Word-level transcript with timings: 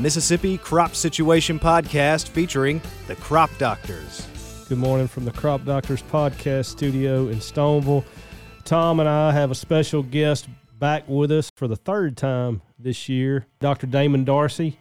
Mississippi 0.00 0.56
Crop 0.56 0.94
Situation 0.94 1.58
Podcast 1.58 2.28
featuring 2.28 2.80
the 3.06 3.16
Crop 3.16 3.50
Doctors. 3.58 4.26
Good 4.66 4.78
morning 4.78 5.06
from 5.06 5.26
the 5.26 5.30
Crop 5.30 5.64
Doctors 5.66 6.02
Podcast 6.02 6.66
studio 6.66 7.28
in 7.28 7.36
Stoneville. 7.36 8.04
Tom 8.64 9.00
and 9.00 9.08
I 9.08 9.30
have 9.32 9.50
a 9.50 9.54
special 9.54 10.02
guest 10.02 10.48
back 10.78 11.04
with 11.06 11.30
us 11.30 11.50
for 11.54 11.68
the 11.68 11.76
third 11.76 12.16
time 12.16 12.62
this 12.78 13.10
year, 13.10 13.46
Dr. 13.58 13.86
Damon 13.86 14.24
Darsey. 14.24 14.76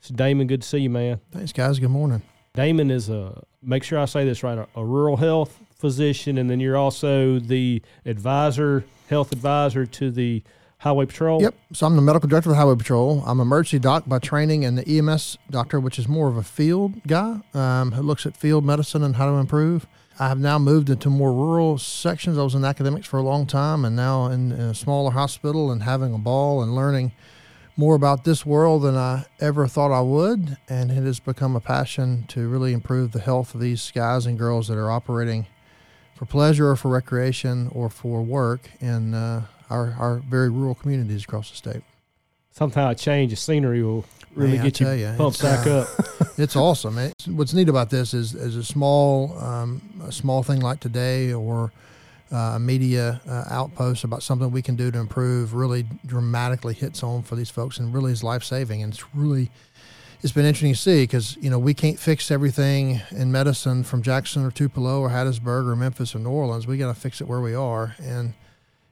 So, 0.00 0.14
Damon, 0.14 0.48
good 0.48 0.62
to 0.62 0.68
see 0.68 0.78
you, 0.78 0.90
man. 0.90 1.20
Thanks, 1.30 1.52
guys. 1.52 1.78
Good 1.78 1.90
morning. 1.90 2.22
Damon 2.54 2.90
is 2.90 3.08
a, 3.08 3.44
make 3.62 3.84
sure 3.84 4.00
I 4.00 4.06
say 4.06 4.24
this 4.24 4.42
right, 4.42 4.58
a, 4.58 4.66
a 4.74 4.84
rural 4.84 5.16
health 5.16 5.56
physician, 5.76 6.38
and 6.38 6.50
then 6.50 6.58
you're 6.58 6.76
also 6.76 7.38
the 7.38 7.82
advisor, 8.04 8.84
health 9.08 9.30
advisor 9.30 9.86
to 9.86 10.10
the 10.10 10.42
Highway 10.78 11.06
Patrol. 11.06 11.40
Yep. 11.40 11.54
So 11.72 11.86
I'm 11.86 11.96
the 11.96 12.02
medical 12.02 12.28
director 12.28 12.50
of 12.50 12.56
the 12.56 12.60
Highway 12.60 12.76
Patrol. 12.76 13.22
I'm 13.26 13.40
emergency 13.40 13.78
doc 13.78 14.04
by 14.06 14.18
training 14.18 14.64
and 14.64 14.76
the 14.76 14.98
EMS 14.98 15.38
doctor, 15.50 15.80
which 15.80 15.98
is 15.98 16.06
more 16.06 16.28
of 16.28 16.36
a 16.36 16.42
field 16.42 17.02
guy 17.06 17.40
um, 17.54 17.92
who 17.92 18.02
looks 18.02 18.26
at 18.26 18.36
field 18.36 18.64
medicine 18.64 19.02
and 19.02 19.16
how 19.16 19.26
to 19.26 19.38
improve. 19.38 19.86
I 20.18 20.28
have 20.28 20.38
now 20.38 20.58
moved 20.58 20.88
into 20.90 21.10
more 21.10 21.32
rural 21.32 21.78
sections. 21.78 22.38
I 22.38 22.42
was 22.42 22.54
in 22.54 22.64
academics 22.64 23.06
for 23.06 23.18
a 23.18 23.22
long 23.22 23.46
time 23.46 23.84
and 23.84 23.96
now 23.96 24.26
in, 24.26 24.52
in 24.52 24.60
a 24.60 24.74
smaller 24.74 25.10
hospital 25.10 25.70
and 25.70 25.82
having 25.82 26.14
a 26.14 26.18
ball 26.18 26.62
and 26.62 26.74
learning 26.74 27.12
more 27.76 27.94
about 27.94 28.24
this 28.24 28.46
world 28.46 28.82
than 28.82 28.96
I 28.96 29.26
ever 29.40 29.66
thought 29.66 29.92
I 29.92 30.00
would. 30.00 30.56
And 30.68 30.90
it 30.90 31.04
has 31.04 31.20
become 31.20 31.56
a 31.56 31.60
passion 31.60 32.24
to 32.28 32.48
really 32.48 32.72
improve 32.72 33.12
the 33.12 33.20
health 33.20 33.54
of 33.54 33.60
these 33.60 33.90
guys 33.90 34.24
and 34.24 34.38
girls 34.38 34.68
that 34.68 34.78
are 34.78 34.90
operating 34.90 35.46
for 36.14 36.24
pleasure 36.24 36.70
or 36.70 36.76
for 36.76 36.90
recreation 36.90 37.68
or 37.72 37.90
for 37.90 38.22
work 38.22 38.70
in 38.80 39.12
uh, 39.12 39.44
our, 39.70 39.94
our 39.98 40.16
very 40.16 40.50
rural 40.50 40.74
communities 40.74 41.24
across 41.24 41.50
the 41.50 41.56
state. 41.56 41.82
Sometimes 42.52 43.00
a 43.00 43.04
change 43.04 43.32
of 43.32 43.38
scenery 43.38 43.82
will 43.82 44.04
really 44.34 44.56
Man, 44.56 44.64
get 44.64 44.80
you, 44.80 44.90
you, 44.90 45.14
pumped 45.16 45.42
back 45.42 45.66
uh, 45.66 45.80
up. 45.80 45.88
it's 46.38 46.56
awesome. 46.56 46.98
It's, 46.98 47.28
what's 47.28 47.52
neat 47.52 47.68
about 47.68 47.90
this 47.90 48.14
is, 48.14 48.34
is 48.34 48.56
a 48.56 48.64
small 48.64 49.36
um, 49.38 49.82
a 50.04 50.12
small 50.12 50.42
thing 50.42 50.60
like 50.60 50.80
today 50.80 51.32
or 51.32 51.72
uh, 52.32 52.54
a 52.54 52.58
media 52.58 53.20
uh, 53.28 53.44
outpost 53.50 54.04
about 54.04 54.22
something 54.22 54.50
we 54.50 54.62
can 54.62 54.76
do 54.76 54.90
to 54.90 54.98
improve 54.98 55.54
really 55.54 55.86
dramatically 56.04 56.74
hits 56.74 57.00
home 57.00 57.22
for 57.22 57.36
these 57.36 57.50
folks 57.50 57.78
and 57.78 57.94
really 57.94 58.12
is 58.12 58.24
life 58.24 58.42
saving. 58.42 58.82
And 58.82 58.92
it's 58.92 59.14
really 59.14 59.50
it's 60.22 60.32
been 60.32 60.44
interesting 60.44 60.72
to 60.72 60.78
see 60.78 61.02
because 61.04 61.36
you 61.40 61.50
know 61.50 61.58
we 61.58 61.74
can't 61.74 61.98
fix 61.98 62.30
everything 62.30 63.00
in 63.10 63.30
medicine 63.30 63.84
from 63.84 64.02
Jackson 64.02 64.44
or 64.44 64.50
Tupelo 64.50 65.00
or 65.00 65.10
Hattiesburg 65.10 65.68
or 65.68 65.76
Memphis 65.76 66.14
or 66.14 66.18
New 66.18 66.30
Orleans. 66.30 66.66
We 66.66 66.78
got 66.78 66.94
to 66.94 66.98
fix 67.00 67.20
it 67.20 67.28
where 67.28 67.40
we 67.40 67.54
are 67.54 67.94
and 68.02 68.34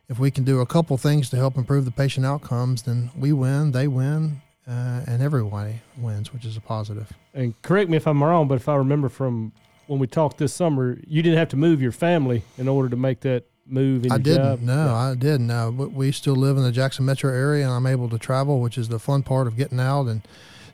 if 0.09 0.19
we 0.19 0.31
can 0.31 0.45
do 0.45 0.61
a 0.61 0.67
couple 0.67 0.97
things 0.97 1.31
to 1.31 1.37
help 1.37 1.57
improve 1.57 1.85
the 1.85 1.91
patient 1.91 2.27
outcomes, 2.27 2.83
then 2.83 3.11
we 3.17 3.33
win, 3.33 3.73
they 3.73 3.89
win, 3.89 4.43
uh, 4.67 5.03
and 5.07 5.23
everybody 5.23 5.81
wins, 5.97 6.33
which 6.33 6.45
is 6.45 6.57
a 6.57 6.61
positive. 6.61 7.13
And 7.33 7.61
correct 7.63 7.91
me 7.91 7.97
if 7.97 8.07
I'm 8.07 8.23
wrong, 8.23 8.49
but 8.49 8.57
if 8.57 8.69
I 8.69 8.77
remember 8.77 9.09
from 9.09 9.53
when 9.87 9.99
we 9.99 10.07
talked 10.07 10.39
this 10.39 10.53
summer, 10.53 10.99
you 11.07 11.23
didn't 11.23 11.39
have 11.39 11.49
to 11.51 11.57
move 11.57 11.81
your 11.81 11.93
family 11.93 12.43
in 12.59 12.69
order 12.69 12.89
to 12.89 12.97
make 12.97 13.21
that 13.21 13.45
move 13.67 14.05
in 14.05 14.13
I 14.13 14.19
didn't. 14.19 14.43
job. 14.43 14.61
No, 14.61 14.95
I 14.95 15.15
didn't. 15.15 15.47
No, 15.47 15.73
but 15.73 15.93
we 15.93 16.13
still 16.13 16.37
live 16.37 16.57
in 16.57 16.63
the 16.63 16.73
Jackson 16.73 17.05
metro 17.05 17.33
area, 17.33 17.65
and 17.65 17.73
I'm 17.73 17.87
able 17.87 18.09
to 18.11 18.19
travel, 18.19 18.61
which 18.61 18.79
is 18.79 18.89
the 18.89 18.99
fun 18.99 19.23
part 19.23 19.47
of 19.47 19.57
getting 19.57 19.81
out 19.81 20.07
and 20.07 20.23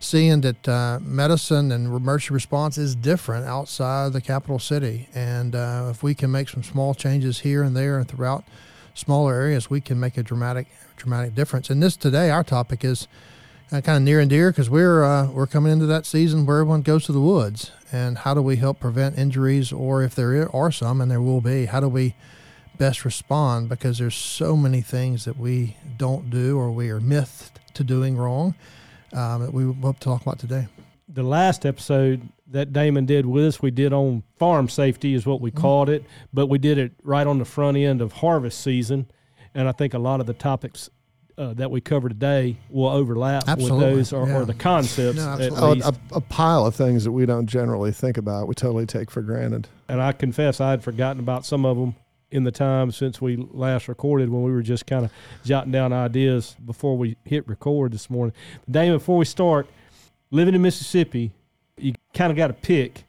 seeing 0.01 0.41
that 0.41 0.69
uh, 0.69 0.99
medicine 1.03 1.71
and 1.71 1.87
emergency 1.87 2.33
response 2.33 2.79
is 2.79 2.95
different 2.95 3.47
outside 3.47 4.13
the 4.13 4.21
capital 4.21 4.59
city. 4.59 5.09
And 5.15 5.55
uh, 5.55 5.89
if 5.91 6.03
we 6.03 6.15
can 6.15 6.31
make 6.31 6.49
some 6.49 6.63
small 6.63 6.95
changes 6.95 7.41
here 7.41 7.63
and 7.63 7.77
there 7.77 7.99
and 7.99 8.09
throughout 8.09 8.45
smaller 9.01 9.35
areas, 9.35 9.69
we 9.69 9.81
can 9.81 9.99
make 9.99 10.17
a 10.17 10.23
dramatic, 10.23 10.69
dramatic 10.97 11.35
difference. 11.35 11.71
And 11.71 11.83
this 11.83 11.97
today, 11.97 12.31
our 12.31 12.45
topic 12.45 12.85
is 12.85 13.09
uh, 13.73 13.81
kind 13.81 13.97
of 13.97 14.03
near 14.03 14.21
and 14.21 14.29
dear 14.29 14.51
because 14.51 14.69
we're 14.69 15.03
uh, 15.05 15.31
we're 15.31 15.47
coming 15.47 15.73
into 15.73 15.87
that 15.87 16.07
season 16.07 16.47
where 16.47 16.59
everyone 16.59 16.83
goes 16.83 17.07
to 17.07 17.13
the 17.13 17.21
woods, 17.21 17.73
and 17.91 18.19
how 18.19 18.35
do 18.35 18.43
we 18.43 18.57
help 18.57 18.81
prevent 18.81 19.19
injuries, 19.19 19.73
or 19.73 20.03
if 20.03 20.15
there 20.15 20.55
are 20.55 20.71
some, 20.71 21.01
and 21.01 21.11
there 21.11 21.23
will 21.23 21.41
be, 21.41 21.67
how 21.67 21.81
do 21.81 21.89
we 21.89 22.15
best 22.79 23.05
respond? 23.05 23.69
Because 23.69 23.99
there's 23.99 24.15
so 24.15 24.57
many 24.57 24.81
things 24.81 25.25
that 25.25 25.37
we 25.37 25.77
don't 25.97 26.31
do 26.31 26.59
or 26.59 26.71
we 26.71 26.91
are 26.91 27.01
mythed 27.01 27.61
to 27.75 27.85
doing 27.85 28.17
wrong 28.17 28.55
um, 29.13 29.43
that 29.43 29.53
we 29.53 29.65
to 29.65 29.95
talk 30.01 30.23
about 30.23 30.39
today. 30.39 30.67
The 31.09 31.23
last 31.23 31.67
episode 31.67 32.29
that 32.51 32.73
Damon 32.73 33.07
did 33.07 33.27
with 33.27 33.45
us, 33.47 33.63
we 33.63 33.71
did 33.71 33.93
on 33.93 34.23
farm 34.39 34.69
safety, 34.69 35.15
is 35.15 35.25
what 35.27 35.41
we 35.41 35.51
Mm-hmm. 35.51 35.61
called 35.61 35.89
it, 35.89 36.05
but 36.33 36.47
we 36.49 36.59
did 36.59 36.79
it 36.79 36.93
right 37.03 37.27
on 37.27 37.39
the 37.39 37.45
front 37.45 37.77
end 37.77 38.01
of 38.01 38.13
harvest 38.13 38.61
season. 38.61 39.07
And 39.55 39.69
I 39.69 39.73
think 39.73 39.95
a 39.95 39.99
lot 39.99 40.21
of 40.21 40.27
the 40.27 40.35
topics 40.35 40.89
uh, 41.39 41.55
that 41.55 41.71
we 41.71 41.81
cover 41.81 42.09
today 42.09 42.57
will 42.69 42.89
overlap 42.89 43.45
Absolutely, 43.49 43.79
with 43.87 43.97
those 43.97 44.13
or, 44.13 44.29
yeah. 44.29 44.37
or 44.37 44.45
the 44.45 44.55
concepts 44.55 45.17
No, 45.17 45.23
at 45.33 45.41
absolutely. 45.41 45.61
Oh, 45.63 45.71
least. 45.73 45.89
a, 46.13 46.15
a 46.17 46.21
pile 46.21 46.67
of 46.67 46.75
things 46.75 47.05
that 47.05 47.13
we 47.13 47.25
don't 47.25 47.47
generally 47.47 47.93
think 47.93 48.17
about, 48.19 48.47
we 48.47 48.55
totally 48.55 48.85
take 48.87 49.11
for 49.11 49.23
granted. 49.23 49.67
and 49.89 50.01
I 50.03 50.13
confess 50.13 50.61
I 50.61 50.71
had 50.71 50.83
forgotten 50.85 51.19
about 51.21 51.47
some 51.47 51.65
of 51.65 51.77
them 51.79 51.95
in 52.31 52.45
the 52.45 52.53
time 52.53 52.93
since 52.93 53.21
we 53.21 53.37
last 53.37 53.89
recorded 53.89 54.29
when 54.29 54.43
we 54.43 54.53
were 54.53 54.63
just 54.63 54.87
kind 54.87 55.05
of 55.05 55.11
jotting 55.45 55.73
down 55.73 55.93
ideas 55.93 56.55
before 56.65 56.97
we 56.99 57.17
hit 57.25 57.49
record 57.49 57.93
this 57.93 58.09
morning. 58.11 58.35
Damon, 58.71 58.99
before 58.99 59.17
we 59.17 59.25
start, 59.25 59.67
living 60.31 60.55
in 60.55 60.63
Mississippi, 60.63 61.33
you 61.83 61.95
kind 62.15 62.31
of 62.31 62.37
got 62.37 62.49
to 62.49 62.53
pick 62.55 63.05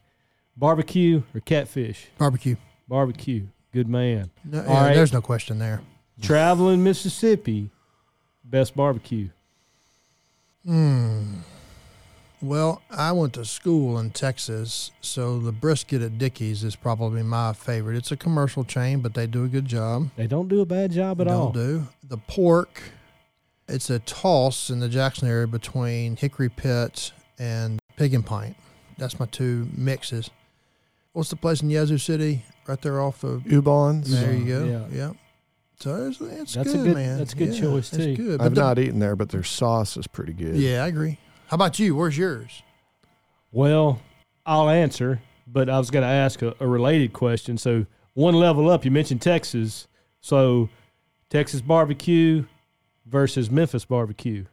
barbecue 0.57 1.23
or 1.33 1.39
catfish. 1.41 2.07
Barbecue. 2.17 2.55
Barbecue, 2.87 3.47
good 3.73 3.87
man. 3.87 4.29
No, 4.43 4.63
yeah, 4.63 4.83
right. 4.87 4.93
There's 4.93 5.13
no 5.13 5.21
question 5.21 5.59
there. 5.59 5.81
Traveling 6.21 6.83
Mississippi, 6.83 7.69
best 8.43 8.75
barbecue. 8.75 9.29
Hmm. 10.65 11.35
Well, 12.41 12.81
I 12.89 13.11
went 13.11 13.33
to 13.33 13.45
school 13.45 13.99
in 13.99 14.09
Texas, 14.11 14.91
so 14.99 15.37
the 15.39 15.51
brisket 15.51 16.01
at 16.01 16.17
Dickey's 16.17 16.63
is 16.63 16.75
probably 16.75 17.21
my 17.21 17.53
favorite. 17.53 17.95
It's 17.97 18.11
a 18.11 18.17
commercial 18.17 18.63
chain, 18.63 18.99
but 19.01 19.13
they 19.13 19.27
do 19.27 19.43
a 19.43 19.47
good 19.47 19.65
job. 19.65 20.09
They 20.15 20.25
don't 20.27 20.47
do 20.47 20.61
a 20.61 20.65
bad 20.65 20.91
job 20.91 21.21
at 21.21 21.27
Don't 21.27 21.35
all. 21.35 21.51
do 21.51 21.87
the 22.03 22.17
pork. 22.17 22.81
It's 23.67 23.89
a 23.91 23.99
toss 23.99 24.69
in 24.71 24.79
the 24.79 24.89
Jackson 24.89 25.27
area 25.27 25.45
between 25.47 26.15
Hickory 26.15 26.49
Pit 26.49 27.11
and 27.37 27.79
Pig 28.01 28.13
and 28.15 28.25
Pint. 28.25 28.55
That's 28.97 29.19
my 29.19 29.25
two 29.27 29.67
mixes. 29.75 30.29
What's 31.13 31.29
the 31.29 31.35
place 31.35 31.61
in 31.61 31.69
Yazoo 31.69 31.97
City? 31.97 32.43
Right 32.67 32.81
there 32.81 32.99
off 33.01 33.23
of. 33.23 33.43
Ubon's. 33.43 34.09
There 34.19 34.33
you 34.33 34.45
go. 34.45 34.63
Yeah. 34.65 34.87
Yeah. 34.91 35.13
So 35.79 36.07
it's, 36.07 36.21
it's 36.21 36.53
That's 36.55 36.69
a 36.73 36.77
good, 36.77 36.83
good- 36.85 36.95
man. 36.95 37.17
that's 37.17 37.33
a 37.33 37.35
good 37.35 37.53
Yeah, 37.55 37.61
choice, 37.61 37.91
it's 37.93 38.03
too. 38.05 38.15
good. 38.15 38.37
But 38.39 38.45
I've 38.45 38.55
the- 38.55 38.61
not 38.61 38.79
eaten 38.79 38.99
there, 38.99 39.15
but 39.15 39.29
their 39.29 39.43
sauce 39.43 39.97
is 39.97 40.07
pretty 40.07 40.33
good. 40.33 40.55
Yeah, 40.55 40.83
I 40.83 40.87
agree. 40.87 41.17
How 41.47 41.55
about 41.55 41.79
you? 41.79 41.95
Where's 41.95 42.17
yours? 42.17 42.61
Well, 43.51 43.99
I'll 44.45 44.69
answer, 44.69 45.21
but 45.47 45.69
I 45.69 45.77
was 45.77 45.89
going 45.91 46.03
to 46.03 46.07
ask 46.09 46.41
a, 46.41 46.55
a 46.59 46.67
related 46.67 47.13
question. 47.13 47.57
So, 47.57 47.85
one 48.13 48.35
level 48.35 48.69
up, 48.69 48.85
you 48.85 48.91
mentioned 48.91 49.21
Texas. 49.21 49.87
So, 50.21 50.69
Texas 51.29 51.61
barbecue 51.61 52.45
versus 53.05 53.49
Memphis 53.51 53.85
barbecue. 53.85 54.45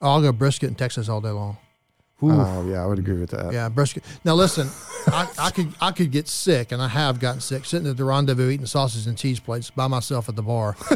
Oh, 0.00 0.10
I'll 0.12 0.22
go 0.22 0.32
brisket 0.32 0.68
in 0.68 0.74
Texas 0.76 1.08
all 1.08 1.20
day 1.20 1.30
long. 1.30 1.58
Oh, 2.20 2.68
yeah, 2.68 2.82
I 2.82 2.86
would 2.86 2.98
agree 2.98 3.18
with 3.20 3.30
that. 3.30 3.52
Yeah, 3.52 3.68
brisket. 3.68 4.02
Now 4.24 4.34
listen, 4.34 4.68
I, 5.06 5.28
I 5.38 5.50
could 5.50 5.72
I 5.80 5.92
could 5.92 6.10
get 6.10 6.26
sick, 6.28 6.72
and 6.72 6.82
I 6.82 6.88
have 6.88 7.20
gotten 7.20 7.40
sick 7.40 7.64
sitting 7.64 7.88
at 7.88 7.96
the 7.96 8.04
rendezvous 8.04 8.50
eating 8.50 8.66
sausage 8.66 9.06
and 9.06 9.16
cheese 9.16 9.38
plates 9.40 9.70
by 9.70 9.86
myself 9.86 10.28
at 10.28 10.36
the 10.36 10.42
bar. 10.42 10.76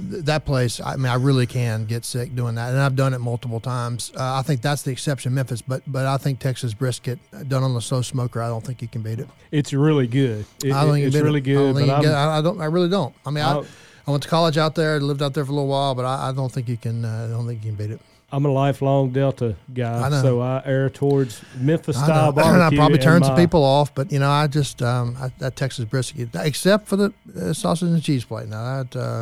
That 0.00 0.44
place, 0.44 0.80
I 0.80 0.94
mean, 0.94 1.06
I 1.06 1.16
really 1.16 1.46
can 1.48 1.84
get 1.84 2.04
sick 2.04 2.32
doing 2.36 2.54
that, 2.54 2.68
and 2.70 2.78
I've 2.78 2.94
done 2.94 3.14
it 3.14 3.18
multiple 3.18 3.58
times. 3.58 4.12
Uh, 4.16 4.34
I 4.38 4.42
think 4.42 4.62
that's 4.62 4.82
the 4.82 4.92
exception, 4.92 5.34
Memphis, 5.34 5.60
but 5.60 5.82
but 5.88 6.06
I 6.06 6.18
think 6.18 6.38
Texas 6.38 6.72
brisket 6.72 7.18
uh, 7.32 7.42
done 7.42 7.64
on 7.64 7.74
the 7.74 7.80
slow 7.80 8.02
smoker, 8.02 8.40
I 8.40 8.46
don't 8.46 8.64
think 8.64 8.80
you 8.80 8.86
can 8.86 9.02
beat 9.02 9.18
it. 9.18 9.28
It's 9.50 9.72
really 9.72 10.06
good. 10.06 10.46
It- 10.64 10.72
I 10.72 10.84
don't 10.84 10.92
think 10.94 11.06
it's 11.06 11.16
really 11.16 11.40
it. 11.40 11.48
I 11.48 11.54
don't 11.54 11.74
good. 11.74 11.86
But 11.88 11.94
I'm, 11.96 12.02
get- 12.02 12.14
I, 12.14 12.38
I 12.38 12.40
don't. 12.42 12.60
I 12.60 12.66
really 12.66 12.88
don't. 12.88 13.12
I 13.26 13.30
mean, 13.30 13.42
I, 13.42 13.64
I 14.06 14.10
went 14.12 14.22
to 14.22 14.28
college 14.28 14.56
out 14.56 14.76
there, 14.76 15.00
lived 15.00 15.20
out 15.20 15.34
there 15.34 15.44
for 15.44 15.50
a 15.50 15.54
little 15.54 15.66
while, 15.68 15.96
but 15.96 16.04
I, 16.04 16.28
I 16.28 16.32
don't 16.32 16.52
think 16.52 16.68
you 16.68 16.76
can. 16.76 17.04
Uh, 17.04 17.26
I 17.28 17.32
don't 17.32 17.48
think 17.48 17.64
you 17.64 17.72
can 17.72 17.76
beat 17.88 17.90
it. 17.92 18.00
I'm 18.30 18.44
a 18.44 18.50
lifelong 18.52 19.10
Delta 19.10 19.56
guy, 19.72 20.06
I 20.06 20.10
so 20.22 20.40
I 20.40 20.62
err 20.66 20.90
towards 20.90 21.40
Memphis 21.58 21.96
I 21.96 22.04
style 22.04 22.32
barbecue. 22.32 22.62
I 22.62 22.80
probably 22.80 22.98
turn 22.98 23.22
some 23.24 23.36
people 23.36 23.64
off, 23.64 23.94
but 23.94 24.12
you 24.12 24.18
know, 24.18 24.30
I 24.30 24.46
just 24.46 24.82
um, 24.82 25.16
I, 25.18 25.32
that 25.38 25.56
Texas 25.56 25.84
brisket, 25.86 26.28
except 26.34 26.88
for 26.88 26.96
the 26.96 27.12
uh, 27.40 27.52
sausage 27.54 27.88
and 27.88 28.02
cheese 28.02 28.24
plate. 28.24 28.48
Now 28.48 28.82
that 28.82 28.96
uh, 28.96 29.20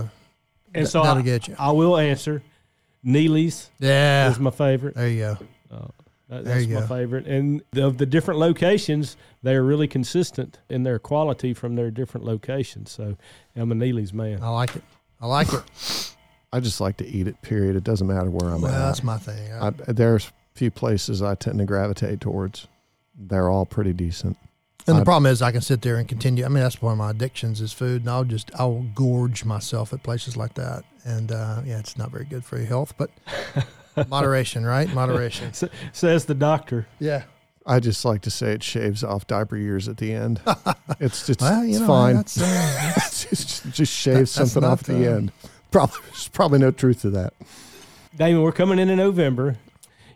And 0.74 0.84
th- 0.84 0.88
so 0.88 1.02
that'll 1.04 1.18
I, 1.18 1.22
get 1.22 1.46
you. 1.48 1.54
I 1.58 1.70
will 1.72 1.96
answer. 1.96 2.42
Neely's 3.04 3.70
Yeah, 3.78 4.28
is 4.30 4.40
my 4.40 4.50
favorite. 4.50 4.94
there 4.96 5.08
you 5.08 5.20
go. 5.20 5.38
That- 6.28 6.44
There 6.44 6.54
That's 6.56 6.66
my 6.66 6.80
go. 6.80 6.86
favorite. 6.88 7.26
And 7.28 7.62
of 7.76 7.98
the 7.98 8.06
different 8.06 8.40
locations, 8.40 9.16
they 9.44 9.54
are 9.54 9.62
really 9.62 9.86
consistent 9.86 10.58
in 10.68 10.82
their 10.82 10.98
quality 10.98 11.54
from 11.54 11.76
their 11.76 11.92
different 11.92 12.26
locations. 12.26 12.90
So 12.90 13.16
I'm 13.54 13.70
a 13.70 13.76
Neely's 13.76 14.12
man. 14.12 14.42
I 14.42 14.48
like 14.48 14.74
it. 14.74 14.82
I 15.20 15.26
like 15.28 15.52
it. 15.52 15.62
I 16.56 16.60
just 16.60 16.80
like 16.80 16.96
to 16.98 17.06
eat 17.06 17.28
it, 17.28 17.40
period. 17.42 17.76
It 17.76 17.84
doesn't 17.84 18.06
matter 18.06 18.30
where 18.30 18.50
I'm 18.50 18.62
well, 18.62 18.72
at. 18.72 18.78
that's 18.78 19.02
my 19.04 19.18
thing. 19.18 19.52
I, 19.52 19.68
I, 19.68 19.70
there's 19.92 20.26
a 20.28 20.30
few 20.58 20.70
places 20.70 21.20
I 21.22 21.34
tend 21.34 21.58
to 21.58 21.64
gravitate 21.66 22.20
towards. 22.20 22.66
They're 23.18 23.50
all 23.50 23.66
pretty 23.66 23.92
decent. 23.92 24.36
and 24.86 24.96
the 24.96 25.02
I- 25.02 25.04
problem 25.04 25.30
is, 25.30 25.42
I 25.42 25.52
can 25.52 25.60
sit 25.60 25.82
there 25.82 25.96
and 25.96 26.08
continue. 26.08 26.44
I 26.44 26.48
mean, 26.48 26.62
that's 26.62 26.80
one 26.80 26.92
of 26.92 26.98
my 26.98 27.10
addictions 27.10 27.60
is 27.60 27.72
food, 27.74 28.02
and 28.02 28.10
I'll 28.10 28.24
just 28.24 28.50
I'll 28.58 28.86
gorge 28.94 29.44
myself 29.44 29.92
at 29.92 30.02
places 30.02 30.36
like 30.36 30.54
that. 30.54 30.84
And 31.04 31.30
uh, 31.30 31.60
yeah, 31.64 31.78
it's 31.78 31.96
not 31.98 32.10
very 32.10 32.24
good 32.24 32.44
for 32.44 32.56
your 32.56 32.66
health. 32.66 32.94
But 32.96 33.10
Moderation, 34.08 34.64
right? 34.64 34.92
Moderation. 34.94 35.52
Says 35.92 36.24
the 36.24 36.34
doctor. 36.34 36.86
Yeah. 36.98 37.24
I 37.68 37.80
just 37.80 38.04
like 38.04 38.22
to 38.22 38.30
say 38.30 38.52
it 38.52 38.62
shaves 38.62 39.02
off 39.02 39.26
diaper 39.26 39.56
years 39.56 39.88
at 39.88 39.96
the 39.96 40.12
end. 40.12 40.40
It's 41.00 41.26
just 41.26 41.40
Well, 41.42 41.64
you 41.64 41.70
it's 41.72 41.80
know, 41.80 41.86
fine. 41.88 42.14
that's, 42.16 42.40
uh, 42.40 42.92
It's 42.96 43.24
just, 43.28 43.70
just 43.72 43.92
shaves 43.92 44.34
That- 44.34 44.46
something 44.46 44.64
off 44.70 44.80
at 44.80 44.86
the 44.86 45.12
uh, 45.12 45.16
end. 45.16 45.32
Probably 45.70 45.98
there's 46.06 46.28
probably 46.28 46.58
no 46.58 46.70
truth 46.70 47.02
to 47.02 47.10
that. 47.10 47.34
Damon, 48.16 48.42
we're 48.42 48.52
coming 48.52 48.78
in 48.78 48.88
in 48.88 48.96
November. 48.98 49.56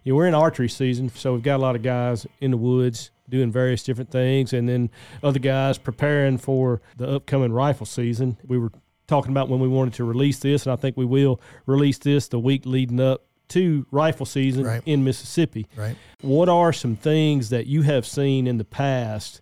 You 0.05 0.13
know, 0.13 0.17
we're 0.17 0.27
in 0.27 0.35
archery 0.35 0.69
season, 0.69 1.11
so 1.11 1.35
we've 1.35 1.43
got 1.43 1.57
a 1.57 1.63
lot 1.63 1.77
of 1.77 1.83
guys 1.83 2.27
in 2.41 2.51
the 2.53 2.57
woods 2.57 3.11
doing 3.29 3.53
various 3.53 3.83
different 3.83 4.11
things, 4.11 4.53
and 4.53 4.69
then 4.69 4.91
other 5.23 5.39
guys 5.39 5.77
preparing 5.79 6.39
for 6.39 6.81
the 6.97 7.07
upcoming 7.09 7.53
rifle 7.53 7.87
season. 7.87 8.37
We 8.47 8.59
were 8.59 8.73
talking 9.07 9.31
about 9.31 9.49
when 9.49 9.61
we 9.61 9.69
wanted 9.69 9.95
to 9.95 10.05
release 10.05 10.39
this, 10.39 10.65
and 10.65 10.73
I 10.73 10.77
think 10.77 10.97
we 10.97 11.05
will 11.05 11.41
release 11.67 11.99
this 11.99 12.29
the 12.29 12.39
week 12.41 12.65
leading 12.65 12.99
up 13.01 13.27
to 13.49 13.85
rifle 13.91 14.25
season 14.27 14.65
Right. 14.65 14.83
in 14.87 15.05
Mississippi. 15.05 15.67
right. 15.77 15.97
What 16.23 16.49
are 16.49 16.73
some 16.73 16.97
things 16.97 17.51
that 17.51 17.67
you 17.67 17.83
have 17.83 18.07
seen 18.07 18.47
in 18.47 18.57
the 18.59 18.65
past, 18.65 19.41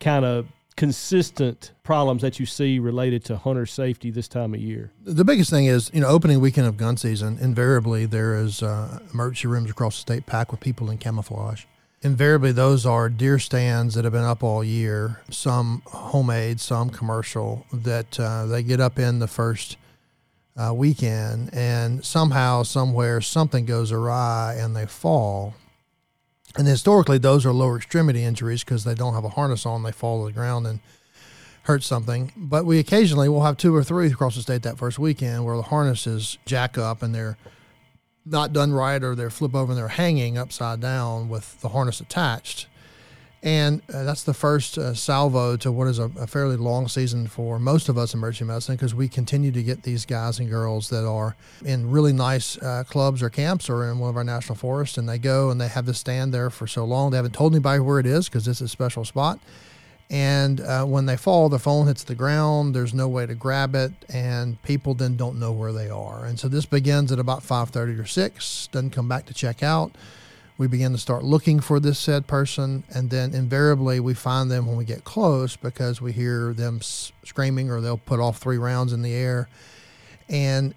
kind 0.00 0.24
of 0.24 0.46
consistent 0.80 1.72
problems 1.82 2.22
that 2.22 2.40
you 2.40 2.46
see 2.46 2.78
related 2.78 3.22
to 3.22 3.36
hunter 3.36 3.66
safety 3.66 4.10
this 4.10 4.26
time 4.26 4.54
of 4.54 4.60
year? 4.60 4.90
The 5.04 5.26
biggest 5.26 5.50
thing 5.50 5.66
is, 5.66 5.90
you 5.92 6.00
know, 6.00 6.08
opening 6.08 6.40
weekend 6.40 6.66
of 6.66 6.78
gun 6.78 6.96
season, 6.96 7.36
invariably 7.38 8.06
there 8.06 8.34
is 8.34 8.62
uh, 8.62 8.98
emergency 9.12 9.46
rooms 9.46 9.70
across 9.70 9.96
the 9.96 10.00
state 10.00 10.24
packed 10.24 10.50
with 10.50 10.60
people 10.60 10.90
in 10.90 10.96
camouflage. 10.96 11.64
Invariably, 12.00 12.52
those 12.52 12.86
are 12.86 13.10
deer 13.10 13.38
stands 13.38 13.94
that 13.94 14.04
have 14.04 14.14
been 14.14 14.24
up 14.24 14.42
all 14.42 14.64
year, 14.64 15.20
some 15.28 15.82
homemade, 15.84 16.60
some 16.60 16.88
commercial, 16.88 17.66
that 17.74 18.18
uh, 18.18 18.46
they 18.46 18.62
get 18.62 18.80
up 18.80 18.98
in 18.98 19.18
the 19.18 19.28
first 19.28 19.76
uh, 20.56 20.72
weekend 20.72 21.50
and 21.52 22.02
somehow, 22.02 22.62
somewhere, 22.62 23.20
something 23.20 23.66
goes 23.66 23.92
awry 23.92 24.56
and 24.58 24.74
they 24.74 24.86
fall. 24.86 25.54
And 26.56 26.66
historically, 26.66 27.18
those 27.18 27.46
are 27.46 27.52
lower 27.52 27.76
extremity 27.76 28.24
injuries 28.24 28.64
because 28.64 28.84
they 28.84 28.94
don't 28.94 29.14
have 29.14 29.24
a 29.24 29.30
harness 29.30 29.64
on, 29.66 29.82
they 29.82 29.92
fall 29.92 30.26
to 30.26 30.32
the 30.32 30.38
ground 30.38 30.66
and 30.66 30.80
hurt 31.62 31.82
something. 31.82 32.32
But 32.36 32.66
we 32.66 32.78
occasionally 32.78 33.28
will 33.28 33.44
have 33.44 33.56
two 33.56 33.74
or 33.74 33.84
three 33.84 34.08
across 34.08 34.34
the 34.34 34.42
state 34.42 34.62
that 34.62 34.78
first 34.78 34.98
weekend 34.98 35.44
where 35.44 35.56
the 35.56 35.62
harnesses 35.62 36.38
jack 36.46 36.76
up 36.76 37.02
and 37.02 37.14
they're 37.14 37.38
not 38.26 38.52
done 38.52 38.72
right 38.72 39.02
or 39.02 39.14
they're 39.14 39.30
flip 39.30 39.54
over 39.54 39.72
and 39.72 39.78
they're 39.78 39.88
hanging 39.88 40.36
upside 40.36 40.80
down 40.80 41.28
with 41.28 41.60
the 41.60 41.68
harness 41.68 42.00
attached. 42.00 42.66
And 43.42 43.80
uh, 43.92 44.04
that's 44.04 44.24
the 44.24 44.34
first 44.34 44.76
uh, 44.76 44.92
salvo 44.92 45.56
to 45.58 45.72
what 45.72 45.88
is 45.88 45.98
a, 45.98 46.10
a 46.18 46.26
fairly 46.26 46.56
long 46.56 46.88
season 46.88 47.26
for 47.26 47.58
most 47.58 47.88
of 47.88 47.96
us 47.96 48.12
in 48.12 48.20
emergency 48.20 48.44
medicine 48.44 48.76
because 48.76 48.94
we 48.94 49.08
continue 49.08 49.50
to 49.50 49.62
get 49.62 49.82
these 49.82 50.04
guys 50.04 50.38
and 50.38 50.50
girls 50.50 50.90
that 50.90 51.08
are 51.08 51.36
in 51.64 51.90
really 51.90 52.12
nice 52.12 52.58
uh, 52.58 52.84
clubs 52.86 53.22
or 53.22 53.30
camps 53.30 53.70
or 53.70 53.90
in 53.90 53.98
one 53.98 54.10
of 54.10 54.16
our 54.16 54.24
national 54.24 54.56
forests 54.56 54.98
and 54.98 55.08
they 55.08 55.18
go 55.18 55.48
and 55.48 55.58
they 55.58 55.68
have 55.68 55.86
to 55.86 55.94
stand 55.94 56.34
there 56.34 56.50
for 56.50 56.66
so 56.66 56.84
long. 56.84 57.10
They 57.10 57.16
haven't 57.16 57.32
told 57.32 57.54
anybody 57.54 57.80
where 57.80 57.98
it 57.98 58.06
is 58.06 58.28
because 58.28 58.46
is 58.46 58.60
a 58.60 58.68
special 58.68 59.06
spot. 59.06 59.38
And 60.10 60.60
uh, 60.60 60.84
when 60.84 61.06
they 61.06 61.16
fall 61.16 61.48
the 61.48 61.58
phone 61.58 61.86
hits 61.86 62.04
the 62.04 62.16
ground 62.16 62.74
there's 62.74 62.92
no 62.92 63.08
way 63.08 63.24
to 63.24 63.34
grab 63.34 63.74
it 63.74 63.92
and 64.12 64.60
people 64.64 64.92
then 64.92 65.16
don't 65.16 65.38
know 65.38 65.52
where 65.52 65.72
they 65.72 65.88
are. 65.88 66.26
And 66.26 66.38
so 66.38 66.46
this 66.48 66.66
begins 66.66 67.10
at 67.10 67.18
about 67.18 67.40
5.30 67.40 68.00
or 68.00 68.06
6 68.06 68.68
doesn't 68.70 68.90
come 68.90 69.08
back 69.08 69.24
to 69.26 69.34
check 69.34 69.62
out 69.62 69.92
we 70.60 70.66
begin 70.66 70.92
to 70.92 70.98
start 70.98 71.24
looking 71.24 71.58
for 71.58 71.80
this 71.80 71.98
said 71.98 72.26
person 72.26 72.84
and 72.94 73.08
then 73.08 73.34
invariably 73.34 73.98
we 73.98 74.12
find 74.12 74.50
them 74.50 74.66
when 74.66 74.76
we 74.76 74.84
get 74.84 75.04
close 75.04 75.56
because 75.56 76.00
we 76.00 76.12
hear 76.12 76.52
them 76.52 76.80
screaming 76.82 77.70
or 77.70 77.80
they'll 77.80 77.96
put 77.96 78.20
off 78.20 78.36
three 78.36 78.58
rounds 78.58 78.92
in 78.92 79.00
the 79.00 79.14
air 79.14 79.48
and 80.28 80.74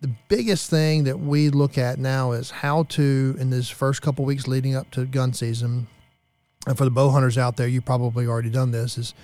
the 0.00 0.08
biggest 0.28 0.70
thing 0.70 1.04
that 1.04 1.20
we 1.20 1.50
look 1.50 1.76
at 1.76 1.98
now 1.98 2.32
is 2.32 2.50
how 2.50 2.84
to 2.84 3.36
in 3.38 3.50
this 3.50 3.68
first 3.68 4.00
couple 4.00 4.24
weeks 4.24 4.48
leading 4.48 4.74
up 4.74 4.90
to 4.90 5.04
gun 5.04 5.32
season 5.32 5.86
and 6.66 6.76
for 6.76 6.84
the 6.84 6.90
bow 6.90 7.10
hunters 7.10 7.38
out 7.38 7.56
there, 7.56 7.68
you 7.68 7.80
probably 7.80 8.26
already 8.26 8.50
done 8.50 8.72
this, 8.72 8.98
is 8.98 9.14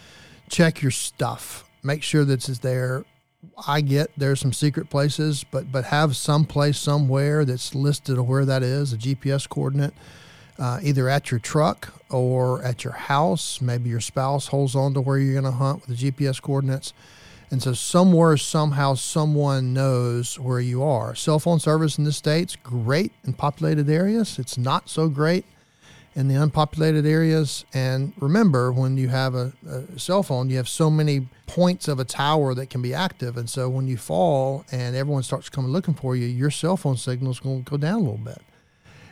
check 0.48 0.80
your 0.80 0.92
stuff. 0.92 1.68
Make 1.82 2.02
sure 2.02 2.24
that 2.24 2.48
it's 2.48 2.60
there. 2.60 3.04
I 3.66 3.80
get 3.80 4.10
there's 4.16 4.40
some 4.40 4.52
secret 4.52 4.88
places, 4.88 5.44
but 5.50 5.72
but 5.72 5.84
have 5.86 6.16
some 6.16 6.44
place 6.44 6.78
somewhere 6.78 7.44
that's 7.44 7.74
listed 7.74 8.18
where 8.18 8.44
that 8.44 8.62
is, 8.62 8.92
a 8.92 8.96
GPS 8.96 9.48
coordinate, 9.48 9.94
uh, 10.58 10.80
either 10.82 11.08
at 11.08 11.30
your 11.30 11.40
truck 11.40 11.92
or 12.08 12.62
at 12.62 12.84
your 12.84 12.92
house. 12.92 13.60
Maybe 13.60 13.90
your 13.90 14.00
spouse 14.00 14.48
holds 14.48 14.74
on 14.76 14.94
to 14.94 15.00
where 15.00 15.18
you're 15.18 15.40
going 15.40 15.52
to 15.52 15.58
hunt 15.58 15.86
with 15.86 15.98
the 15.98 16.10
GPS 16.10 16.40
coordinates. 16.40 16.92
And 17.50 17.62
so 17.62 17.74
somewhere, 17.74 18.38
somehow, 18.38 18.94
someone 18.94 19.74
knows 19.74 20.38
where 20.38 20.60
you 20.60 20.82
are. 20.82 21.14
Cell 21.14 21.38
phone 21.38 21.60
service 21.60 21.98
in 21.98 22.04
the 22.04 22.12
states 22.12 22.56
great 22.56 23.12
in 23.24 23.34
populated 23.34 23.90
areas. 23.90 24.38
It's 24.38 24.56
not 24.56 24.88
so 24.88 25.10
great 25.10 25.44
in 26.14 26.28
the 26.28 26.34
unpopulated 26.34 27.06
areas. 27.06 27.64
And 27.72 28.12
remember, 28.18 28.72
when 28.72 28.96
you 28.96 29.08
have 29.08 29.34
a, 29.34 29.52
a, 29.68 29.98
cell 29.98 30.22
phone, 30.22 30.50
you 30.50 30.56
have 30.56 30.68
so 30.68 30.90
many 30.90 31.28
points 31.46 31.88
of 31.88 31.98
a 31.98 32.04
tower 32.04 32.54
that 32.54 32.70
can 32.70 32.82
be 32.82 32.92
active. 32.92 33.36
And 33.36 33.48
so 33.48 33.68
when 33.68 33.86
you 33.86 33.96
fall 33.96 34.64
and 34.70 34.94
everyone 34.94 35.22
starts 35.22 35.48
coming 35.48 35.70
looking 35.70 35.94
for 35.94 36.14
you, 36.14 36.26
your 36.26 36.50
cell 36.50 36.76
phone 36.76 36.96
signal 36.96 37.32
is 37.32 37.40
going 37.40 37.64
to 37.64 37.70
go 37.70 37.76
down 37.76 37.94
a 37.94 37.98
little 38.00 38.18
bit. 38.18 38.42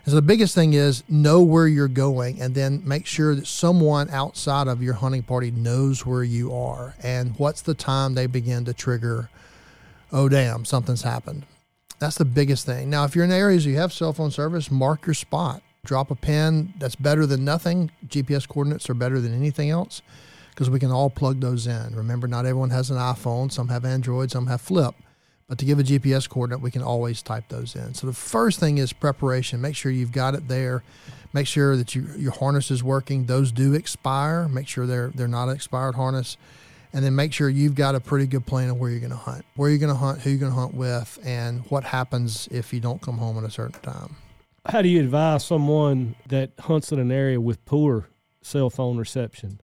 And 0.04 0.12
so 0.12 0.14
the 0.14 0.22
biggest 0.22 0.54
thing 0.54 0.72
is 0.72 1.02
know 1.08 1.42
where 1.42 1.66
you're 1.66 1.88
going 1.88 2.40
and 2.40 2.54
then 2.54 2.82
make 2.84 3.06
sure 3.06 3.34
that 3.34 3.46
someone 3.46 4.08
outside 4.10 4.66
of 4.66 4.82
your 4.82 4.94
hunting 4.94 5.22
party 5.22 5.50
knows 5.50 6.06
where 6.06 6.24
you 6.24 6.54
are 6.54 6.94
and 7.02 7.38
what's 7.38 7.62
the 7.62 7.74
time 7.74 8.14
they 8.14 8.26
begin 8.26 8.64
to 8.64 8.72
trigger, 8.72 9.28
oh, 10.10 10.28
damn, 10.28 10.64
something's 10.64 11.02
happened. 11.02 11.44
That's 11.98 12.16
the 12.16 12.24
biggest 12.24 12.64
thing. 12.64 12.88
Now, 12.88 13.04
if 13.04 13.14
you're 13.14 13.26
in 13.26 13.30
areas 13.30 13.66
you 13.66 13.76
have 13.76 13.92
cell 13.92 14.14
phone 14.14 14.30
service, 14.30 14.70
mark 14.70 15.06
your 15.06 15.12
spot 15.12 15.62
drop 15.84 16.10
a 16.10 16.14
pin. 16.14 16.74
That's 16.78 16.96
better 16.96 17.26
than 17.26 17.44
nothing. 17.44 17.90
GPS 18.06 18.48
coordinates 18.48 18.88
are 18.90 18.94
better 18.94 19.20
than 19.20 19.34
anything 19.34 19.70
else 19.70 20.02
because 20.50 20.68
we 20.68 20.78
can 20.78 20.90
all 20.90 21.10
plug 21.10 21.40
those 21.40 21.66
in. 21.66 21.94
Remember, 21.94 22.26
not 22.26 22.46
everyone 22.46 22.70
has 22.70 22.90
an 22.90 22.96
iPhone. 22.96 23.50
Some 23.50 23.68
have 23.68 23.84
Android, 23.84 24.30
some 24.30 24.46
have 24.46 24.60
Flip. 24.60 24.94
But 25.48 25.58
to 25.58 25.64
give 25.64 25.80
a 25.80 25.82
GPS 25.82 26.28
coordinate, 26.28 26.60
we 26.60 26.70
can 26.70 26.82
always 26.82 27.22
type 27.22 27.48
those 27.48 27.74
in. 27.74 27.94
So 27.94 28.06
the 28.06 28.12
first 28.12 28.60
thing 28.60 28.78
is 28.78 28.92
preparation. 28.92 29.60
Make 29.60 29.74
sure 29.74 29.90
you've 29.90 30.12
got 30.12 30.34
it 30.34 30.46
there. 30.46 30.84
Make 31.32 31.48
sure 31.48 31.76
that 31.76 31.94
you, 31.94 32.06
your 32.16 32.30
harness 32.30 32.70
is 32.70 32.84
working. 32.84 33.26
Those 33.26 33.50
do 33.50 33.74
expire. 33.74 34.48
Make 34.48 34.68
sure 34.68 34.86
they're 34.86 35.10
they're 35.14 35.26
not 35.26 35.48
an 35.48 35.56
expired 35.56 35.96
harness. 35.96 36.36
And 36.92 37.04
then 37.04 37.14
make 37.16 37.32
sure 37.32 37.48
you've 37.48 37.74
got 37.74 37.94
a 37.94 38.00
pretty 38.00 38.26
good 38.26 38.46
plan 38.46 38.68
of 38.68 38.78
where 38.78 38.90
you're 38.90 39.00
going 39.00 39.10
to 39.10 39.16
hunt, 39.16 39.44
where 39.54 39.70
you're 39.70 39.78
going 39.78 39.92
to 39.92 39.98
hunt, 39.98 40.20
who 40.20 40.30
you're 40.30 40.40
going 40.40 40.52
to 40.52 40.58
hunt 40.58 40.74
with, 40.74 41.18
and 41.24 41.60
what 41.68 41.84
happens 41.84 42.48
if 42.50 42.72
you 42.72 42.80
don't 42.80 43.00
come 43.00 43.18
home 43.18 43.38
at 43.38 43.44
a 43.44 43.50
certain 43.50 43.80
time. 43.80 44.16
How 44.66 44.82
do 44.82 44.88
you 44.88 45.00
advise 45.00 45.44
someone 45.44 46.16
that 46.28 46.52
hunts 46.60 46.92
in 46.92 46.98
an 46.98 47.10
area 47.10 47.40
with 47.40 47.64
poor 47.64 48.08
cell 48.42 48.68
phone 48.68 48.98
reception? 48.98 49.60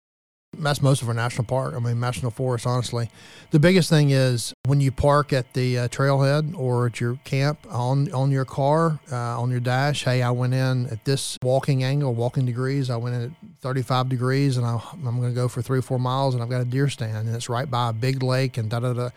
That's 0.56 0.80
most 0.80 1.02
of 1.02 1.08
our 1.08 1.14
national 1.14 1.46
park. 1.46 1.74
I 1.74 1.80
mean, 1.80 1.98
national 1.98 2.30
forest. 2.30 2.64
Honestly, 2.64 3.10
the 3.50 3.58
biggest 3.58 3.90
thing 3.90 4.10
is 4.10 4.54
when 4.66 4.80
you 4.80 4.92
park 4.92 5.32
at 5.32 5.52
the 5.52 5.78
uh, 5.78 5.88
trailhead 5.88 6.56
or 6.56 6.86
at 6.86 7.00
your 7.00 7.18
camp 7.24 7.66
on 7.68 8.12
on 8.12 8.30
your 8.30 8.44
car 8.44 9.00
uh, 9.10 9.40
on 9.40 9.50
your 9.50 9.58
dash. 9.58 10.04
Hey, 10.04 10.22
I 10.22 10.30
went 10.30 10.54
in 10.54 10.86
at 10.86 11.04
this 11.04 11.38
walking 11.42 11.82
angle, 11.82 12.14
walking 12.14 12.46
degrees. 12.46 12.88
I 12.88 12.96
went 12.96 13.16
in 13.16 13.22
at 13.22 13.30
35 13.62 14.08
degrees, 14.08 14.56
and 14.56 14.64
I, 14.64 14.80
I'm 14.92 15.02
going 15.02 15.28
to 15.28 15.34
go 15.34 15.48
for 15.48 15.60
three 15.60 15.80
or 15.80 15.82
four 15.82 15.98
miles, 15.98 16.34
and 16.34 16.42
I've 16.42 16.50
got 16.50 16.60
a 16.60 16.64
deer 16.64 16.88
stand, 16.88 17.26
and 17.26 17.34
it's 17.34 17.48
right 17.48 17.68
by 17.68 17.90
a 17.90 17.92
big 17.92 18.22
lake, 18.22 18.56
and 18.56 18.70
da 18.70 18.78
da 18.78 18.92
da. 18.92 19.08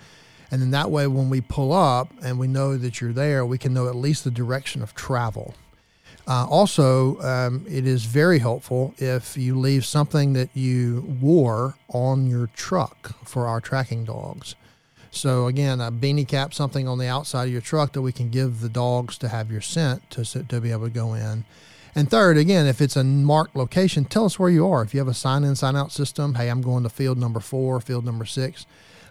And 0.50 0.60
then 0.60 0.72
that 0.72 0.90
way, 0.90 1.06
when 1.06 1.30
we 1.30 1.42
pull 1.42 1.72
up 1.72 2.12
and 2.24 2.40
we 2.40 2.48
know 2.48 2.78
that 2.78 3.00
you're 3.00 3.14
there, 3.14 3.46
we 3.46 3.60
can 3.60 3.76
know 3.76 3.88
at 3.88 3.96
least 3.96 4.24
the 4.24 4.32
direction 4.32 4.82
of 4.82 4.96
travel. 4.96 5.54
Uh, 6.28 6.46
also, 6.50 7.22
um, 7.22 7.66
it 7.70 7.88
is 7.88 8.04
very 8.04 8.40
helpful 8.40 8.94
if 8.98 9.38
you 9.38 9.58
leave 9.58 9.86
something 9.86 10.34
that 10.34 10.50
you 10.54 11.02
wore 11.22 11.76
on 11.88 12.28
your 12.28 12.48
truck 12.48 13.16
for 13.24 13.48
our 13.48 13.62
tracking 13.62 14.04
dogs. 14.04 14.56
So 15.10 15.48
again, 15.48 15.80
a 15.80 15.90
beanie 15.90 16.28
cap, 16.28 16.54
something 16.54 16.86
on 16.86 16.98
the 16.98 17.08
outside 17.08 17.46
of 17.46 17.52
your 17.52 17.62
truck 17.62 17.94
that 17.94 18.02
we 18.02 18.12
can 18.12 18.30
give 18.30 18.60
the 18.60 18.68
dogs 18.68 19.18
to 19.20 19.30
have 19.30 19.50
your 19.50 19.62
scent 19.62 20.10
to 20.12 20.26
to 20.44 20.62
be 20.62 20.72
able 20.72 20.84
to 20.84 20.90
go 20.90 21.14
in. 21.14 21.46
And 21.96 22.12
third, 22.12 22.38
again, 22.38 22.68
if 22.68 22.82
it's 22.82 22.96
a 22.96 23.04
marked 23.04 23.56
location, 23.56 24.06
tell 24.06 24.26
us 24.26 24.38
where 24.38 24.50
you 24.50 24.68
are. 24.68 24.84
If 24.84 24.94
you 24.94 25.00
have 25.00 25.08
a 25.08 25.14
sign 25.14 25.44
in, 25.44 25.56
sign 25.56 25.76
out 25.76 25.92
system, 25.92 26.36
hey, 26.36 26.50
I'm 26.50 26.62
going 26.62 26.84
to 26.84 26.90
field 26.90 27.18
number 27.18 27.40
four, 27.40 27.80
field 27.80 28.06
number 28.06 28.26
six. 28.26 28.68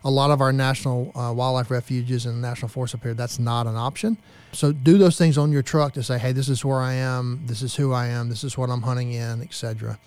A 0.06 0.10
lot 0.10 0.30
of 0.30 0.40
our 0.40 0.52
national 0.52 1.10
uh, 1.16 1.32
wildlife 1.32 1.68
refuges 1.68 2.26
and 2.26 2.40
national 2.40 2.68
forests 2.68 2.94
up 2.94 3.02
here, 3.02 3.12
that's 3.12 3.40
not 3.40 3.66
an 3.66 3.74
option. 3.74 4.16
So 4.52 4.70
do 4.70 4.98
those 4.98 5.18
things 5.18 5.36
on 5.36 5.50
your 5.50 5.62
truck 5.62 5.94
to 5.94 6.02
say, 6.02 6.16
hey, 6.16 6.30
this 6.30 6.48
is 6.48 6.64
where 6.64 6.78
I 6.78 6.94
am, 6.94 7.42
this 7.46 7.60
is 7.60 7.74
who 7.74 7.92
I 7.92 8.06
am, 8.06 8.28
this 8.28 8.44
is 8.44 8.56
what 8.56 8.70
I'm 8.70 8.82
hunting 8.82 9.12
in, 9.12 9.42
etc. 9.42 9.98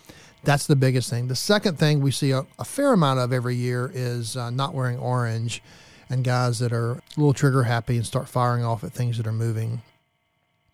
That's 0.43 0.67
the 0.67 0.77
biggest 0.77 1.09
thing. 1.09 1.27
The 1.27 1.35
second 1.35 1.77
thing 1.77 1.99
we 1.99 2.11
see 2.11 2.31
a, 2.31 2.45
a 2.57 2.63
fair 2.63 2.93
amount 2.93 3.19
of 3.19 3.33
every 3.33 3.55
year 3.55 3.91
is 3.93 4.37
uh, 4.37 4.49
not 4.49 4.73
wearing 4.73 4.97
orange 4.97 5.61
and 6.09 6.23
guys 6.23 6.59
that 6.59 6.71
are 6.71 6.93
a 6.93 7.01
little 7.17 7.33
trigger 7.33 7.63
happy 7.63 7.97
and 7.97 8.05
start 8.05 8.29
firing 8.29 8.63
off 8.63 8.85
at 8.85 8.93
things 8.93 9.17
that 9.17 9.27
are 9.27 9.33
moving. 9.33 9.81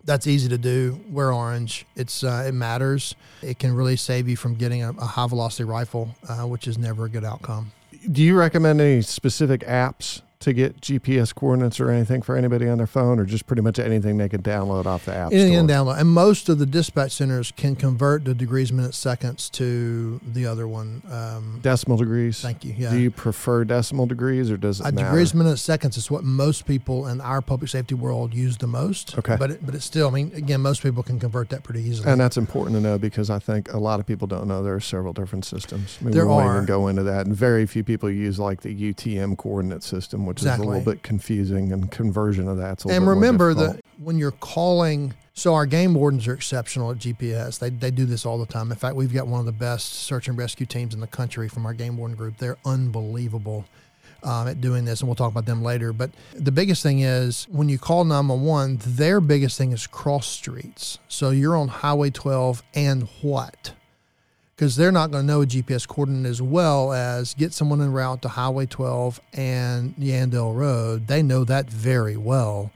That's 0.04 0.28
easy 0.28 0.48
to 0.50 0.58
do. 0.60 1.02
Wear 1.10 1.34
orange. 1.34 1.88
It's 1.96 2.24
uh, 2.24 2.46
it 2.48 2.54
matters. 2.54 3.16
It 3.42 3.58
can 3.58 3.74
really 3.74 3.96
save 3.96 4.30
you 4.30 4.38
from 4.38 4.54
getting 4.54 4.84
a, 4.84 4.92
a 4.92 5.06
high 5.06 5.28
velocity 5.28 5.64
rifle, 5.64 6.16
uh, 6.30 6.44
which 6.44 6.68
is 6.68 6.78
never 6.78 7.06
a 7.06 7.10
good 7.10 7.26
outcome. 7.26 7.72
Do 8.12 8.22
you 8.24 8.38
recommend 8.38 8.82
any 8.82 9.02
specific 9.02 9.62
apps 9.62 10.22
to 10.42 10.54
get 10.54 10.80
GPS 10.82 11.34
coordinates 11.34 11.80
or 11.80 11.90
anything 11.90 12.22
for 12.22 12.36
anybody 12.36 12.68
on 12.68 12.78
their 12.78 12.88
phone, 12.88 13.20
or 13.20 13.26
just 13.26 13.48
pretty 13.48 13.62
much 13.62 13.80
anything 13.80 14.18
they 14.18 14.30
can 14.30 14.42
download 14.42 14.86
off 14.86 15.06
the 15.06 15.14
app 15.16 15.32
Anything 15.32 15.54
store? 15.54 15.68
download, 15.68 16.00
and 16.00 16.10
most 16.10 16.50
of 16.50 16.60
the 16.60 16.66
dispatch 16.66 17.14
centers 17.14 17.52
can 17.56 17.76
convert 17.76 18.26
the 18.26 18.34
degrees, 18.34 18.72
minutes, 18.72 18.98
seconds 18.98 19.50
to 19.52 20.20
the 20.34 20.46
other 20.46 20.68
one. 20.68 21.02
Um, 21.10 21.60
Decimal 21.64 21.98
degrees. 21.98 22.42
thank 22.42 22.66
you. 22.66 22.76
Yeah. 22.78 22.92
Do 22.92 23.00
you 23.00 23.12
prefer 23.12 23.64
decimal 23.64 24.06
degrees, 24.06 24.52
or 24.52 24.58
does 24.58 24.82
it 24.82 24.86
Uh, 24.86 24.92
matter? 24.92 25.08
degrees, 25.08 25.34
minutes, 25.34 25.62
seconds 25.62 25.98
is 25.98 26.12
what 26.12 26.24
most 26.24 26.66
people 26.66 27.08
in 27.08 27.22
our 27.22 27.42
public 27.42 27.70
safety 27.70 27.96
world 27.96 28.34
use 28.34 28.58
the 28.58 28.68
most. 28.68 29.18
Okay. 29.18 29.38
But 29.40 29.52
it, 29.52 29.66
but 29.66 29.74
it's 29.74 29.86
still, 29.86 30.10
I 30.10 30.12
mean, 30.12 30.32
again, 30.36 30.62
most 30.62 30.84
people 30.84 31.02
can 31.02 31.18
convert 31.20 31.50
that 31.50 31.64
pretty 31.64 31.82
easily. 31.82 32.12
And 32.12 32.20
that's 32.20 32.38
important 32.38 32.76
to 32.76 32.82
know 32.82 32.98
because 32.98 33.30
I 33.30 33.40
think 33.40 33.72
a 33.74 33.78
lot 33.80 34.00
of 34.00 34.06
people 34.06 34.28
don't 34.28 34.48
know 34.48 34.62
there 34.62 34.76
are 34.76 34.80
several 34.80 35.14
different 35.14 35.46
systems. 35.46 35.98
I 36.02 36.06
mean, 36.06 36.14
There 36.14 36.26
we 36.26 36.32
won't 36.32 36.48
are. 36.48 36.54
even 36.56 36.66
go 36.66 36.88
into 36.88 37.04
that. 37.04 37.26
And 37.26 37.36
very 37.36 37.66
few 37.66 37.84
people 37.84 38.10
use 38.10 38.38
like 38.38 38.62
the 38.62 38.74
UTM 38.94 39.38
coordinate 39.38 39.82
system, 39.84 40.25
which 40.26 40.42
is 40.42 40.46
a 40.46 40.58
little 40.58 40.82
bit 40.82 41.04
confusing 41.04 41.72
and 41.72 41.92
conversion 41.92 42.48
of 42.48 42.58
that's 42.58 42.84
a 42.84 42.88
little 42.88 43.02
and 43.02 43.10
remember 43.10 43.54
that 43.54 43.82
when 43.98 44.18
you're 44.18 44.32
calling, 44.32 45.14
so 45.34 45.54
our 45.54 45.66
game 45.66 45.94
wardens 45.94 46.28
are 46.28 46.34
exceptional 46.34 46.92
at 46.92 46.98
GPS. 46.98 47.60
They, 47.60 47.70
they 47.70 47.92
do 47.92 48.06
this 48.06 48.26
all 48.26 48.38
the 48.38 48.46
time. 48.46 48.72
In 48.72 48.78
fact, 48.78 48.96
we've 48.96 49.14
got 49.14 49.28
one 49.28 49.40
of 49.40 49.46
the 49.46 49.52
best 49.52 49.94
search 49.94 50.28
and 50.28 50.38
rescue 50.38 50.66
teams 50.66 50.94
in 50.94 51.00
the 51.00 51.08
country 51.08 51.48
from 51.48 51.66
our 51.66 51.74
game 51.74 51.98
warden 51.98 52.18
group. 52.18 52.38
They're 52.38 52.58
unbelievable 52.66 53.66
um, 54.24 54.48
at 54.48 54.60
doing 54.60 54.86
this, 54.86 55.02
and 55.02 55.08
we'll 55.08 55.16
talk 55.16 55.32
about 55.32 55.46
them 55.46 55.64
later. 55.64 55.94
But 55.94 56.12
the 56.34 56.52
biggest 56.52 56.84
thing 56.84 57.02
is 57.02 57.48
when 57.50 57.70
you 57.70 57.78
call 57.78 58.04
911, 58.04 58.80
their 58.96 59.22
biggest 59.22 59.58
thing 59.58 59.72
is 59.72 59.88
cross 59.88 60.28
streets. 60.28 61.00
So 61.08 61.30
you're 61.30 61.56
on 61.56 61.68
Highway 61.68 62.10
12 62.10 62.64
and 62.74 63.08
what? 63.22 63.74
Because 64.56 64.76
they're 64.76 64.92
not 64.92 65.12
going 65.12 65.24
to 65.24 65.28
know 65.28 65.42
a 65.42 65.46
GPS 65.46 65.88
coordinate 65.88 66.30
as 66.30 66.42
well 66.42 66.94
as 66.94 67.34
get 67.34 67.54
someone 67.54 67.82
en 67.82 67.92
route 67.92 68.22
to 68.22 68.30
Highway 68.30 68.66
12 68.66 69.20
and 69.34 69.96
Yandell 69.98 70.56
Road. 70.56 71.08
They 71.08 71.22
know 71.22 71.44
that 71.44 71.70
very 71.70 72.16
well 72.16 72.72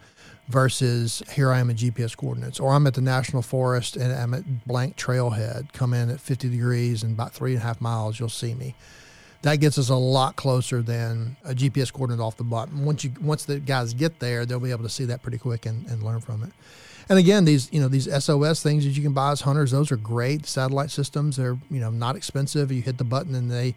versus 0.50 1.24
here 1.32 1.52
I 1.54 1.60
am 1.60 1.70
at 1.70 1.78
GPS 1.78 2.18
coordinates, 2.18 2.60
or 2.60 2.74
I'm 2.74 2.86
at 2.88 2.96
the 2.96 3.02
National 3.02 3.42
Forest 3.42 3.96
and 3.96 4.12
I'm 4.12 4.34
at 4.34 4.68
blank 4.68 4.98
trailhead. 4.98 5.72
Come 5.72 5.94
in 5.94 6.10
at 6.10 6.20
50 6.20 6.50
degrees 6.50 7.04
and 7.04 7.14
about 7.14 7.34
three 7.34 7.54
and 7.54 7.62
a 7.62 7.66
half 7.66 7.80
miles, 7.80 8.20
you'll 8.20 8.30
see 8.30 8.56
me. 8.56 8.76
That 9.44 9.58
gets 9.58 9.78
us 9.78 9.88
a 9.88 9.96
lot 9.96 10.36
closer 10.36 10.82
than 10.82 11.38
a 11.46 11.54
GPS 11.54 11.94
coordinate 11.94 12.20
off 12.20 12.36
the 12.36 12.44
button. 12.44 12.84
Once 12.84 13.06
you 13.06 13.12
once 13.22 13.46
the 13.46 13.58
guys 13.60 13.94
get 13.94 14.20
there, 14.20 14.46
they'll 14.46 14.60
be 14.60 14.72
able 14.72 14.84
to 14.84 14.90
see 14.90 15.06
that 15.06 15.22
pretty 15.22 15.38
quick 15.38 15.66
and, 15.66 15.88
and 15.88 16.04
learn 16.04 16.20
from 16.20 16.44
it. 16.44 16.52
And 17.10 17.18
again, 17.18 17.44
these 17.44 17.68
you 17.74 17.82
know 17.82 17.88
these 17.88 18.08
SOS 18.24 18.62
things 18.62 18.86
that 18.86 18.92
you 18.92 19.02
can 19.02 19.14
buy 19.14 19.32
as 19.32 19.42
hunters, 19.42 19.72
those 19.72 19.92
are 19.92 19.98
great 19.98 20.46
satellite 20.46 20.92
systems. 20.92 21.38
They're 21.38 21.58
you 21.70 21.80
know 21.80 21.90
not 21.90 22.16
expensive. 22.16 22.72
You 22.72 22.82
hit 22.84 23.00
the 23.00 23.04
button 23.04 23.34
and 23.36 23.50
they 23.50 23.76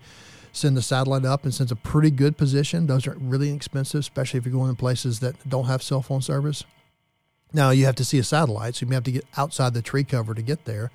send 0.52 0.76
the 0.76 0.82
satellite 0.82 1.24
up 1.24 1.44
and 1.44 1.54
sends 1.54 1.72
a 1.72 1.76
pretty 1.76 2.10
good 2.10 2.36
position. 2.36 2.86
Those 2.86 3.06
are 3.06 3.16
really 3.18 3.48
inexpensive, 3.48 4.00
especially 4.00 4.38
if 4.38 4.44
you're 4.44 4.52
going 4.52 4.70
to 4.70 4.78
places 4.78 5.20
that 5.20 5.48
don't 5.48 5.64
have 5.64 5.82
cell 5.82 6.02
phone 6.02 6.20
service. 6.20 6.64
Now 7.54 7.70
you 7.70 7.86
have 7.86 7.96
to 7.96 8.04
see 8.04 8.18
a 8.18 8.24
satellite, 8.24 8.76
so 8.76 8.84
you 8.84 8.90
may 8.90 8.96
have 8.96 9.04
to 9.04 9.12
get 9.12 9.24
outside 9.36 9.72
the 9.72 9.82
tree 9.82 10.04
cover 10.04 10.34
to 10.34 10.42
get 10.42 10.66
there. 10.66 10.90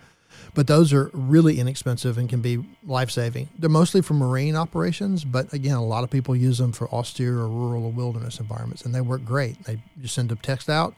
But 0.53 0.67
those 0.67 0.93
are 0.93 1.09
really 1.13 1.59
inexpensive 1.59 2.17
and 2.17 2.29
can 2.29 2.41
be 2.41 2.63
life 2.85 3.09
saving. 3.09 3.49
They're 3.57 3.69
mostly 3.69 4.01
for 4.01 4.13
marine 4.13 4.55
operations, 4.55 5.23
but 5.25 5.51
again, 5.53 5.75
a 5.75 5.85
lot 5.85 6.03
of 6.03 6.11
people 6.11 6.35
use 6.35 6.59
them 6.59 6.71
for 6.71 6.87
austere 6.89 7.39
or 7.39 7.47
rural 7.47 7.85
or 7.85 7.91
wilderness 7.91 8.39
environments, 8.39 8.83
and 8.83 8.93
they 8.93 9.01
work 9.01 9.25
great. 9.25 9.63
They 9.63 9.81
just 10.01 10.13
send 10.13 10.31
a 10.31 10.35
text 10.35 10.69
out, 10.69 10.95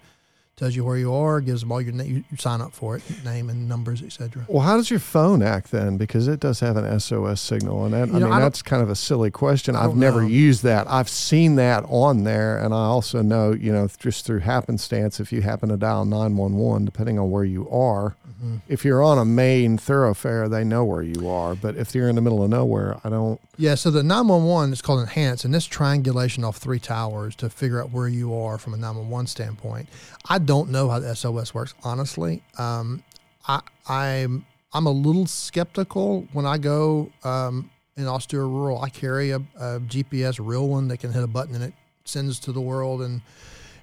tells 0.60 0.75
you 0.75 0.84
where 0.84 0.98
you 0.98 1.13
are, 1.13 1.39
gives 1.42 1.62
them 1.62 1.72
all 1.72 1.82
your 1.82 1.94
name, 1.94 2.25
you 2.30 2.38
sign 2.38 2.60
up 2.62 2.74
for 2.74 2.98
it, 2.98 3.04
name 3.24 3.50
and 3.50 3.68
numbers, 3.68 4.04
etc. 4.04 4.46
Well, 4.48 4.62
how 4.62 4.75
does 4.78 4.89
your 4.92 5.00
phone 5.00 5.42
act 5.42 5.72
then? 5.72 5.98
Because 5.98 6.28
it 6.28 6.39
does 6.39 6.60
have 6.60 6.75
an 6.78 7.00
SOS 7.00 7.39
signal, 7.42 7.86
and 7.86 7.94
that, 7.94 8.10
You 8.10 8.16
I 8.16 8.20
know, 8.20 8.25
mean 8.25 8.34
I 8.34 8.39
that's 8.42 8.62
kind 8.62 8.84
of 8.84 8.89
a 8.89 8.96
silly 8.96 9.32
question. 9.32 9.75
I've 9.75 9.96
never 9.96 10.22
know. 10.22 10.28
used 10.28 10.63
that. 10.63 10.86
I've 10.89 11.10
seen 11.10 11.56
that 11.56 11.86
on 11.88 12.25
there, 12.25 12.58
and 12.60 12.74
I 12.74 12.86
also 12.86 13.22
know, 13.22 13.54
you 13.54 13.72
know, 13.72 13.88
just 14.00 14.25
through 14.25 14.39
happenstance, 14.39 15.20
if 15.20 15.32
you 15.32 15.42
happen 15.42 15.70
to 15.70 15.78
dial 15.78 16.06
nine 16.06 16.36
one 16.38 16.56
one, 16.56 16.86
depending 16.86 17.18
on 17.18 17.32
where 17.32 17.46
you 17.46 17.70
are, 17.70 18.16
Mm-hmm. 18.39 18.58
if 18.69 18.86
you're 18.86 19.03
on 19.03 19.17
a 19.17 19.25
main 19.25 19.77
thoroughfare, 19.77 20.48
they 20.48 20.63
know 20.63 20.86
where 20.86 21.01
you 21.01 21.27
are. 21.27 21.55
But 21.55 21.75
if 21.75 21.93
you're 21.93 22.08
in 22.08 22.15
the 22.15 22.22
middle 22.22 22.41
of 22.41 22.50
nowhere, 22.50 22.98
I 23.03 23.10
don't. 23.10 23.39
Yeah, 23.58 23.75
so 23.75 23.91
the 23.91 24.01
911 24.01 24.72
is 24.72 24.81
called 24.81 25.01
Enhance, 25.01 25.43
and 25.43 25.53
this 25.53 25.65
triangulation 25.65 26.46
off 26.46 26.58
three 26.58 26.79
towers 26.79 27.36
to 27.38 27.50
figure 27.50 27.81
out 27.81 27.91
where 27.91 28.08
you 28.08 28.34
are 28.34 28.58
from 28.58 28.74
a 28.74 28.77
911 28.77 29.27
standpoint. 29.27 29.89
I 30.29 30.39
don't 30.39 30.69
know 30.69 30.89
how 30.89 31.00
the 31.00 31.13
SOS 31.13 31.53
works, 31.53 31.74
honestly. 31.84 32.41
Um, 32.58 33.03
I, 33.48 33.62
I'm 33.88 34.46
I'm 34.72 34.86
a 34.86 34.91
little 34.91 35.25
skeptical 35.25 36.27
when 36.31 36.46
I 36.46 36.58
go 36.58 37.12
um, 37.24 37.69
in 37.98 38.08
austere 38.08 38.46
rural. 38.46 38.81
I 38.81 38.89
carry 38.89 39.31
a, 39.31 39.38
a 39.38 39.79
GPS 39.81 40.39
real 40.41 40.67
one 40.67 40.88
that 40.89 40.98
can 40.98 41.12
hit 41.12 41.24
a 41.24 41.27
button 41.27 41.55
and 41.55 41.63
it 41.63 41.74
sends 42.05 42.39
to 42.41 42.51
the 42.51 42.62
world 42.62 43.01
and 43.01 43.22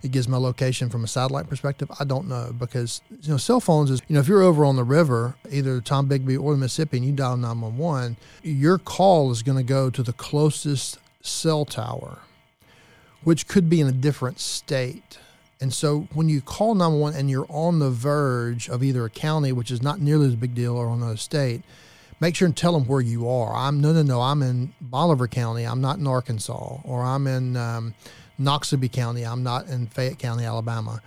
it 0.02 0.10
gives 0.10 0.28
my 0.28 0.36
location 0.36 0.88
from 0.88 1.04
a 1.04 1.08
satellite 1.08 1.48
perspective. 1.48 1.90
I 1.98 2.04
don't 2.04 2.28
know 2.28 2.52
because 2.58 3.00
you 3.22 3.30
know 3.30 3.36
cell 3.36 3.60
phones 3.60 3.90
is 3.90 4.00
you 4.08 4.14
know 4.14 4.20
if 4.20 4.28
you're 4.28 4.42
over 4.42 4.64
on 4.64 4.76
the 4.76 4.84
river, 4.84 5.36
either 5.50 5.80
Tombigbee 5.80 6.40
or 6.40 6.52
the 6.52 6.58
Mississippi, 6.58 6.98
and 6.98 7.06
you 7.06 7.12
dial 7.12 7.36
911, 7.36 8.16
your 8.42 8.78
call 8.78 9.30
is 9.30 9.42
going 9.42 9.58
to 9.58 9.64
go 9.64 9.90
to 9.90 10.02
the 10.02 10.12
closest 10.12 10.98
cell 11.20 11.64
tower, 11.64 12.18
which 13.24 13.48
could 13.48 13.68
be 13.68 13.80
in 13.80 13.86
a 13.86 13.92
different 13.92 14.40
state. 14.40 15.18
And 15.60 15.72
so 15.72 16.06
when 16.12 16.28
you 16.28 16.40
call 16.40 16.74
911 16.74 17.18
and 17.18 17.30
you're 17.30 17.46
on 17.48 17.78
the 17.78 17.90
verge 17.90 18.68
of 18.68 18.82
either 18.82 19.04
a 19.06 19.10
county, 19.10 19.52
which 19.52 19.70
is 19.70 19.82
not 19.82 20.00
nearly 20.00 20.26
as 20.26 20.36
big 20.36 20.54
deal, 20.54 20.76
or 20.76 20.88
on 20.88 20.98
another 20.98 21.16
state, 21.16 21.62
make 22.20 22.34
sure 22.36 22.46
and 22.46 22.56
tell 22.56 22.72
them 22.72 22.84
where 22.86 23.00
you 23.00 23.28
are. 23.28 23.54
I'm 23.54 23.80
no, 23.80 23.92
no, 23.92 24.02
no. 24.02 24.20
I'm 24.20 24.42
in 24.42 24.74
Bolivar 24.80 25.28
County. 25.28 25.64
I'm 25.64 25.80
not 25.80 25.98
in 25.98 26.06
Arkansas, 26.06 26.80
or 26.84 27.02
I'm 27.02 27.26
in 27.26 27.56
um, 27.56 27.94
Noxubee 28.40 28.90
County. 28.90 29.24
I'm 29.24 29.42
not 29.42 29.66
in 29.68 29.86
Fayette 29.86 30.18
County, 30.18 30.44
Alabama. 30.44 31.02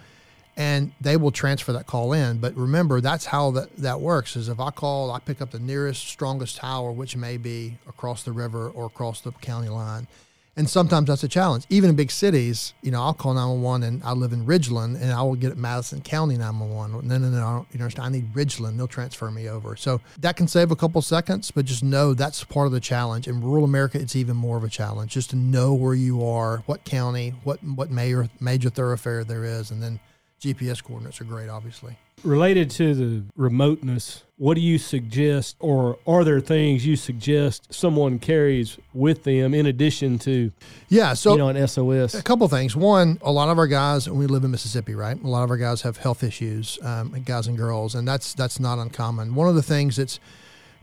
And 0.57 0.91
they 0.99 1.15
will 1.15 1.31
transfer 1.31 1.71
that 1.73 1.87
call 1.87 2.11
in. 2.11 2.39
But 2.39 2.55
remember, 2.55 2.99
that's 2.99 3.25
how 3.25 3.51
that, 3.51 3.77
that 3.77 4.01
works. 4.01 4.35
Is 4.35 4.49
if 4.49 4.59
I 4.59 4.71
call, 4.71 5.11
I 5.11 5.19
pick 5.19 5.41
up 5.41 5.51
the 5.51 5.59
nearest, 5.59 6.05
strongest 6.07 6.57
tower, 6.57 6.91
which 6.91 7.15
may 7.15 7.37
be 7.37 7.77
across 7.87 8.23
the 8.23 8.33
river 8.33 8.69
or 8.69 8.87
across 8.87 9.21
the 9.21 9.31
county 9.31 9.69
line. 9.69 10.07
And 10.55 10.69
sometimes 10.69 11.07
that's 11.07 11.23
a 11.23 11.27
challenge. 11.27 11.65
Even 11.69 11.91
in 11.91 11.95
big 11.95 12.11
cities, 12.11 12.73
you 12.81 12.91
know, 12.91 13.01
I'll 13.01 13.13
call 13.13 13.33
911 13.33 13.87
and 13.87 14.03
I 14.03 14.11
live 14.11 14.33
in 14.33 14.45
Ridgeland 14.45 15.01
and 15.01 15.11
I 15.11 15.21
will 15.21 15.35
get 15.35 15.55
Madison 15.57 16.01
County 16.01 16.37
911. 16.37 17.07
No, 17.07 17.17
no, 17.17 17.29
no, 17.29 17.37
I 17.37 17.53
don't, 17.53 17.67
you 17.71 17.79
know, 17.79 17.87
I 18.03 18.09
need 18.09 18.33
Ridgeland. 18.33 18.75
They'll 18.75 18.87
transfer 18.87 19.31
me 19.31 19.47
over. 19.47 19.75
So 19.75 20.01
that 20.19 20.35
can 20.35 20.47
save 20.47 20.71
a 20.71 20.75
couple 20.75 21.01
seconds, 21.01 21.51
but 21.51 21.65
just 21.65 21.83
know 21.83 22.13
that's 22.13 22.43
part 22.43 22.65
of 22.65 22.73
the 22.73 22.81
challenge. 22.81 23.27
In 23.27 23.41
rural 23.41 23.63
America, 23.63 23.99
it's 23.99 24.15
even 24.15 24.35
more 24.35 24.57
of 24.57 24.63
a 24.63 24.69
challenge 24.69 25.13
just 25.13 25.29
to 25.29 25.37
know 25.37 25.73
where 25.73 25.93
you 25.93 26.25
are, 26.25 26.57
what 26.65 26.83
county, 26.83 27.35
what, 27.43 27.63
what 27.63 27.89
major, 27.89 28.27
major 28.39 28.69
thoroughfare 28.69 29.23
there 29.23 29.45
is. 29.45 29.71
And 29.71 29.81
then 29.81 29.99
GPS 30.39 30.83
coordinates 30.83 31.19
are 31.21 31.25
great, 31.25 31.49
obviously. 31.49 31.97
Related 32.23 32.69
to 32.71 32.93
the 32.95 33.23
remoteness, 33.37 34.23
what 34.37 34.55
do 34.55 34.61
you 34.61 34.77
suggest, 34.77 35.55
or 35.59 35.97
are 36.05 36.23
there 36.23 36.39
things 36.41 36.85
you 36.85 36.95
suggest 36.95 37.73
someone 37.73 38.19
carries 38.19 38.77
with 38.93 39.23
them 39.23 39.53
in 39.53 39.65
addition 39.65 40.19
to, 40.19 40.51
Yeah. 40.89 41.13
So 41.13 41.31
you 41.33 41.37
know, 41.37 41.49
an 41.49 41.67
SOS? 41.67 42.15
A 42.15 42.23
couple 42.23 42.47
things. 42.49 42.75
One, 42.75 43.19
a 43.21 43.31
lot 43.31 43.49
of 43.49 43.57
our 43.57 43.67
guys, 43.67 44.07
and 44.07 44.17
we 44.17 44.27
live 44.27 44.43
in 44.43 44.51
Mississippi, 44.51 44.95
right? 44.95 45.21
A 45.21 45.27
lot 45.27 45.43
of 45.43 45.49
our 45.49 45.57
guys 45.57 45.81
have 45.83 45.97
health 45.97 46.23
issues, 46.23 46.77
um, 46.83 47.11
guys 47.25 47.47
and 47.47 47.57
girls, 47.57 47.95
and 47.95 48.07
that's 48.07 48.33
that's 48.33 48.59
not 48.59 48.79
uncommon. 48.79 49.35
One 49.35 49.47
of 49.47 49.55
the 49.55 49.63
things 49.63 49.95
that's 49.95 50.19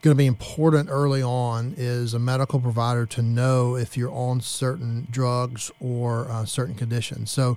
going 0.03 0.15
to 0.15 0.19
be 0.19 0.27
important 0.27 0.89
early 0.91 1.23
on 1.23 1.75
is 1.77 2.15
a 2.15 2.19
medical 2.19 2.61
provider 2.61 3.07
to 3.07 3.23
know 3.23 3.77
if 3.77 3.97
you're 3.97 4.13
on 4.13 4.41
certain 4.41 5.07
drugs 5.11 5.71
or 5.81 6.31
uh, 6.31 6.45
certain 6.45 6.75
conditions. 6.75 7.31
So, 7.31 7.57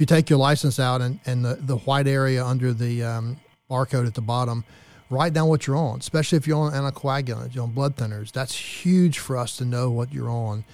if 0.00 0.04
you 0.04 0.16
take 0.16 0.30
your 0.30 0.38
license 0.38 0.80
out 0.80 1.02
and, 1.02 1.20
and 1.26 1.44
the, 1.44 1.56
the 1.56 1.76
white 1.76 2.08
area 2.08 2.42
under 2.42 2.72
the 2.72 3.04
um, 3.04 3.36
barcode 3.70 4.06
at 4.06 4.14
the 4.14 4.22
bottom, 4.22 4.64
write 5.10 5.34
down 5.34 5.46
what 5.46 5.66
you're 5.66 5.76
on, 5.76 5.98
especially 5.98 6.38
if 6.38 6.46
you're 6.46 6.56
on 6.56 6.72
anticoagulants, 6.72 7.54
you're 7.54 7.64
on 7.64 7.72
blood 7.72 7.96
thinners. 7.96 8.32
That's 8.32 8.56
huge 8.56 9.18
for 9.18 9.36
us 9.36 9.58
to 9.58 9.66
know 9.66 9.90
what 9.90 10.10
you're 10.10 10.30
on. 10.30 10.64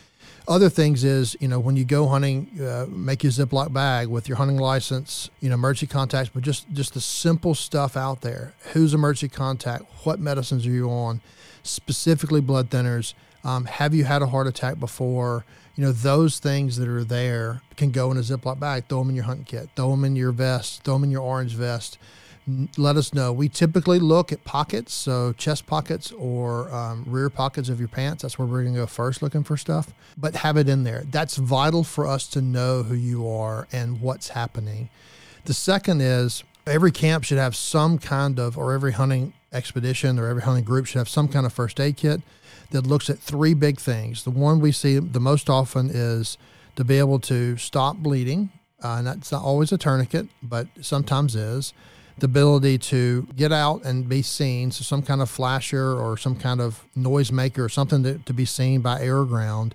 Other 0.47 0.69
things 0.69 1.03
is, 1.03 1.37
you 1.41 1.49
know, 1.49 1.59
when 1.59 1.75
you 1.75 1.85
go 1.85 2.07
hunting, 2.07 2.57
uh, 2.61 2.87
make 2.89 3.25
your 3.25 3.33
Ziploc 3.33 3.73
bag 3.73 4.07
with 4.07 4.29
your 4.29 4.37
hunting 4.37 4.59
license, 4.59 5.29
you 5.41 5.49
know, 5.49 5.55
emergency 5.55 5.89
contacts, 5.89 6.31
but 6.33 6.45
just 6.45 6.73
just 6.73 6.95
the 6.95 7.01
simple 7.01 7.57
stuff 7.57 7.97
out 7.97 8.21
there. 8.21 8.55
Who's 8.75 8.95
emergency 8.95 9.35
contact? 9.35 9.87
What 10.05 10.21
medicines 10.21 10.65
are 10.69 10.71
you 10.71 10.89
on? 10.89 11.21
Specifically, 11.65 12.41
blood 12.41 12.71
thinners. 12.71 13.15
Um, 13.43 13.65
have 13.65 13.93
you 13.93 14.05
had 14.05 14.23
a 14.23 14.29
heart 14.29 14.47
attack 14.47 14.79
before? 14.79 15.45
You 15.77 15.85
know, 15.85 15.93
those 15.93 16.39
things 16.39 16.77
that 16.79 16.89
are 16.89 17.05
there 17.05 17.63
can 17.77 17.91
go 17.91 18.11
in 18.11 18.17
a 18.17 18.21
Ziploc 18.21 18.59
bag. 18.59 18.85
Throw 18.89 19.01
them 19.01 19.11
in 19.11 19.15
your 19.15 19.25
hunting 19.25 19.45
kit. 19.45 19.69
Throw 19.77 19.91
them 19.91 20.05
in 20.05 20.17
your 20.17 20.33
vest. 20.33 20.83
Throw 20.83 20.95
them 20.95 21.05
in 21.05 21.11
your 21.11 21.23
orange 21.23 21.53
vest 21.53 21.99
let 22.77 22.97
us 22.97 23.13
know. 23.13 23.33
We 23.33 23.49
typically 23.49 23.99
look 23.99 24.33
at 24.33 24.45
pockets, 24.45 24.95
so 24.95 25.33
chest 25.33 25.67
pockets 25.67 26.13
or 26.13 26.73
um, 26.73 27.05
rear 27.07 27.29
pockets 27.29 27.69
of 27.69 27.81
your 27.81 27.89
pants. 27.89 28.23
That's 28.23 28.39
where 28.39 28.47
we're 28.47 28.63
going 28.63 28.75
to 28.75 28.81
go 28.81 28.87
first 28.87 29.21
looking 29.21 29.43
for 29.43 29.57
stuff, 29.57 29.93
but 30.17 30.37
have 30.37 30.57
it 30.57 30.69
in 30.69 30.85
there. 30.85 31.05
That's 31.11 31.37
vital 31.37 31.83
for 31.83 32.07
us 32.07 32.29
to 32.29 32.41
know 32.41 32.85
who 32.85 32.95
you 32.95 33.29
are 33.29 33.67
and 33.73 34.01
what's 34.01 34.29
happening. 34.29 34.91
The 35.45 35.55
second 35.55 36.01
is 36.01 36.45
every 36.67 36.93
camp 36.93 37.25
should 37.25 37.39
have 37.39 37.57
some 37.57 37.99
kind 37.99 38.39
of, 38.39 38.57
or 38.57 38.73
every 38.73 38.93
hunting 38.93 39.33
expedition 39.53 40.19
or 40.19 40.29
every 40.29 40.43
hunting 40.43 40.65
group 40.65 40.87
should 40.87 40.99
have 40.99 41.09
some 41.09 41.29
kind 41.29 41.47
of 41.47 41.53
first 41.53 41.81
aid 41.81 41.97
kit 41.97 42.21
that 42.71 42.87
looks 42.87 43.11
at 43.11 43.19
three 43.19 43.55
big 43.55 43.79
things. 43.79 44.25
The 44.25 44.31
one 44.31 44.61
we 44.61 44.73
see 44.73 44.99
the 44.99 45.21
most 45.21 45.49
often 45.49 45.91
is 45.93 46.39
to 46.77 46.85
be 46.85 46.99
able 46.99 47.19
to 47.21 47.57
stop 47.57 47.97
bleeding. 47.97 48.51
Uh, 48.83 48.97
and 48.99 49.07
that's 49.07 49.33
not 49.33 49.43
always 49.43 49.73
a 49.73 49.79
tourniquet, 49.79 50.29
but 50.43 50.69
sometimes 50.81 51.35
is. 51.35 51.73
The 52.19 52.27
ability 52.27 52.79
to 52.79 53.29
get 53.37 53.53
out 53.53 53.85
and 53.85 54.09
be 54.09 54.23
seen, 54.23 54.71
so 54.71 54.83
some 54.83 55.03
kind 55.03 55.21
of 55.21 55.29
flasher 55.29 55.93
or 55.93 56.17
some 56.17 56.37
kind 56.37 56.61
of 56.61 56.83
noisemaker 56.97 57.59
or 57.59 57.69
something 57.69 58.03
to, 58.05 58.19
to 58.19 58.33
be 58.33 58.45
seen 58.45 58.81
by 58.81 59.03
air 59.03 59.19
or 59.19 59.27
ground. 59.27 59.75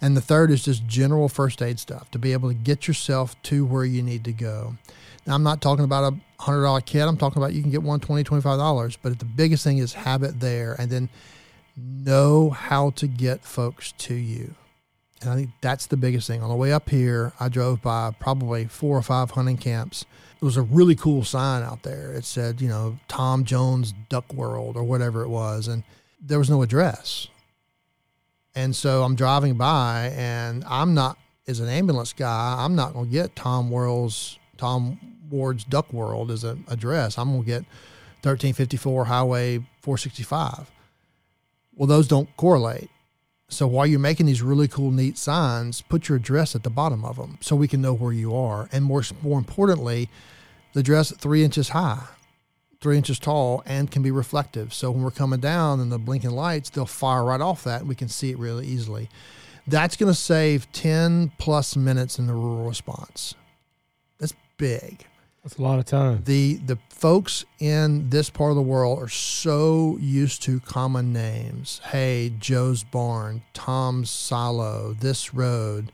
And 0.00 0.16
the 0.16 0.20
third 0.20 0.50
is 0.50 0.64
just 0.64 0.86
general 0.86 1.28
first 1.28 1.62
aid 1.62 1.78
stuff 1.78 2.10
to 2.10 2.18
be 2.18 2.32
able 2.32 2.48
to 2.48 2.54
get 2.54 2.88
yourself 2.88 3.40
to 3.44 3.64
where 3.64 3.84
you 3.84 4.02
need 4.02 4.24
to 4.24 4.32
go. 4.32 4.76
Now, 5.26 5.34
I'm 5.34 5.42
not 5.42 5.60
talking 5.60 5.84
about 5.84 6.12
a 6.12 6.42
$100 6.42 6.84
kit. 6.86 7.06
I'm 7.06 7.16
talking 7.16 7.40
about 7.40 7.52
you 7.52 7.62
can 7.62 7.70
get 7.70 7.82
one 7.82 8.00
$20, 8.00 8.24
$25. 8.24 8.96
But 9.02 9.18
the 9.18 9.24
biggest 9.24 9.62
thing 9.62 9.78
is 9.78 9.92
have 9.92 10.22
it 10.22 10.40
there 10.40 10.74
and 10.78 10.90
then 10.90 11.08
know 11.76 12.50
how 12.50 12.90
to 12.90 13.06
get 13.06 13.44
folks 13.44 13.92
to 13.98 14.14
you. 14.14 14.54
And 15.22 15.30
I 15.30 15.36
think 15.36 15.50
that's 15.60 15.86
the 15.86 15.96
biggest 15.96 16.26
thing. 16.26 16.42
On 16.42 16.48
the 16.48 16.56
way 16.56 16.72
up 16.72 16.90
here, 16.90 17.32
I 17.38 17.48
drove 17.48 17.80
by 17.80 18.10
probably 18.18 18.66
four 18.66 18.98
or 18.98 19.02
five 19.02 19.30
hunting 19.32 19.56
camps. 19.56 20.04
It 20.40 20.44
was 20.44 20.56
a 20.56 20.62
really 20.62 20.96
cool 20.96 21.22
sign 21.22 21.62
out 21.62 21.84
there. 21.84 22.12
It 22.12 22.24
said, 22.24 22.60
you 22.60 22.68
know, 22.68 22.98
Tom 23.06 23.44
Jones 23.44 23.94
Duck 24.08 24.32
World 24.34 24.76
or 24.76 24.82
whatever 24.82 25.22
it 25.22 25.28
was. 25.28 25.68
And 25.68 25.84
there 26.20 26.38
was 26.38 26.50
no 26.50 26.62
address. 26.62 27.28
And 28.54 28.74
so 28.74 29.04
I'm 29.04 29.14
driving 29.14 29.54
by 29.54 30.12
and 30.16 30.64
I'm 30.66 30.94
not, 30.94 31.18
as 31.46 31.60
an 31.60 31.68
ambulance 31.68 32.12
guy, 32.12 32.56
I'm 32.58 32.74
not 32.74 32.92
going 32.92 33.06
to 33.06 33.12
get 33.12 33.36
Tom 33.36 33.70
World's, 33.70 34.38
Tom 34.56 34.98
Ward's 35.30 35.64
Duck 35.64 35.92
World 35.92 36.30
as 36.30 36.44
an 36.44 36.64
address. 36.68 37.16
I'm 37.16 37.30
going 37.30 37.42
to 37.42 37.46
get 37.46 37.62
1354 38.22 39.04
Highway 39.04 39.58
465. 39.80 40.70
Well, 41.74 41.86
those 41.86 42.08
don't 42.08 42.34
correlate. 42.36 42.90
So 43.48 43.66
while 43.66 43.86
you're 43.86 44.00
making 44.00 44.26
these 44.26 44.40
really 44.40 44.66
cool, 44.66 44.90
neat 44.90 45.18
signs, 45.18 45.82
put 45.82 46.08
your 46.08 46.16
address 46.16 46.54
at 46.54 46.62
the 46.62 46.70
bottom 46.70 47.04
of 47.04 47.16
them 47.16 47.36
so 47.40 47.54
we 47.54 47.68
can 47.68 47.82
know 47.82 47.92
where 47.92 48.12
you 48.12 48.34
are. 48.34 48.68
And 48.72 48.84
more, 48.84 49.02
more 49.22 49.38
importantly, 49.38 50.08
the 50.72 50.80
address 50.80 51.12
three 51.12 51.44
inches 51.44 51.70
high, 51.70 52.06
three 52.80 52.96
inches 52.96 53.18
tall, 53.18 53.62
and 53.66 53.90
can 53.90 54.02
be 54.02 54.10
reflective. 54.10 54.72
So 54.72 54.90
when 54.90 55.02
we're 55.02 55.10
coming 55.10 55.40
down 55.40 55.80
and 55.80 55.92
the 55.92 55.98
blinking 55.98 56.30
lights, 56.30 56.70
they'll 56.70 56.86
fire 56.86 57.24
right 57.24 57.40
off 57.42 57.64
that. 57.64 57.80
And 57.80 57.88
we 57.88 57.94
can 57.94 58.08
see 58.08 58.30
it 58.30 58.38
really 58.38 58.66
easily. 58.66 59.10
That's 59.66 59.96
going 59.96 60.10
to 60.10 60.18
save 60.18 60.72
10 60.72 61.32
plus 61.38 61.76
minutes 61.76 62.18
in 62.18 62.26
the 62.26 62.32
rural 62.32 62.66
response. 62.66 63.34
That's 64.18 64.34
big. 64.56 65.04
That's 65.42 65.56
a 65.56 65.62
lot 65.62 65.80
of 65.80 65.86
time. 65.86 66.22
The 66.24 66.54
the 66.64 66.78
folks 66.88 67.44
in 67.58 68.10
this 68.10 68.30
part 68.30 68.50
of 68.50 68.56
the 68.56 68.62
world 68.62 69.02
are 69.02 69.08
so 69.08 69.98
used 70.00 70.42
to 70.42 70.60
common 70.60 71.12
names. 71.12 71.80
Hey, 71.86 72.32
Joe's 72.38 72.84
barn, 72.84 73.42
Tom's 73.52 74.08
silo, 74.08 74.94
this 75.00 75.34
road, 75.34 75.90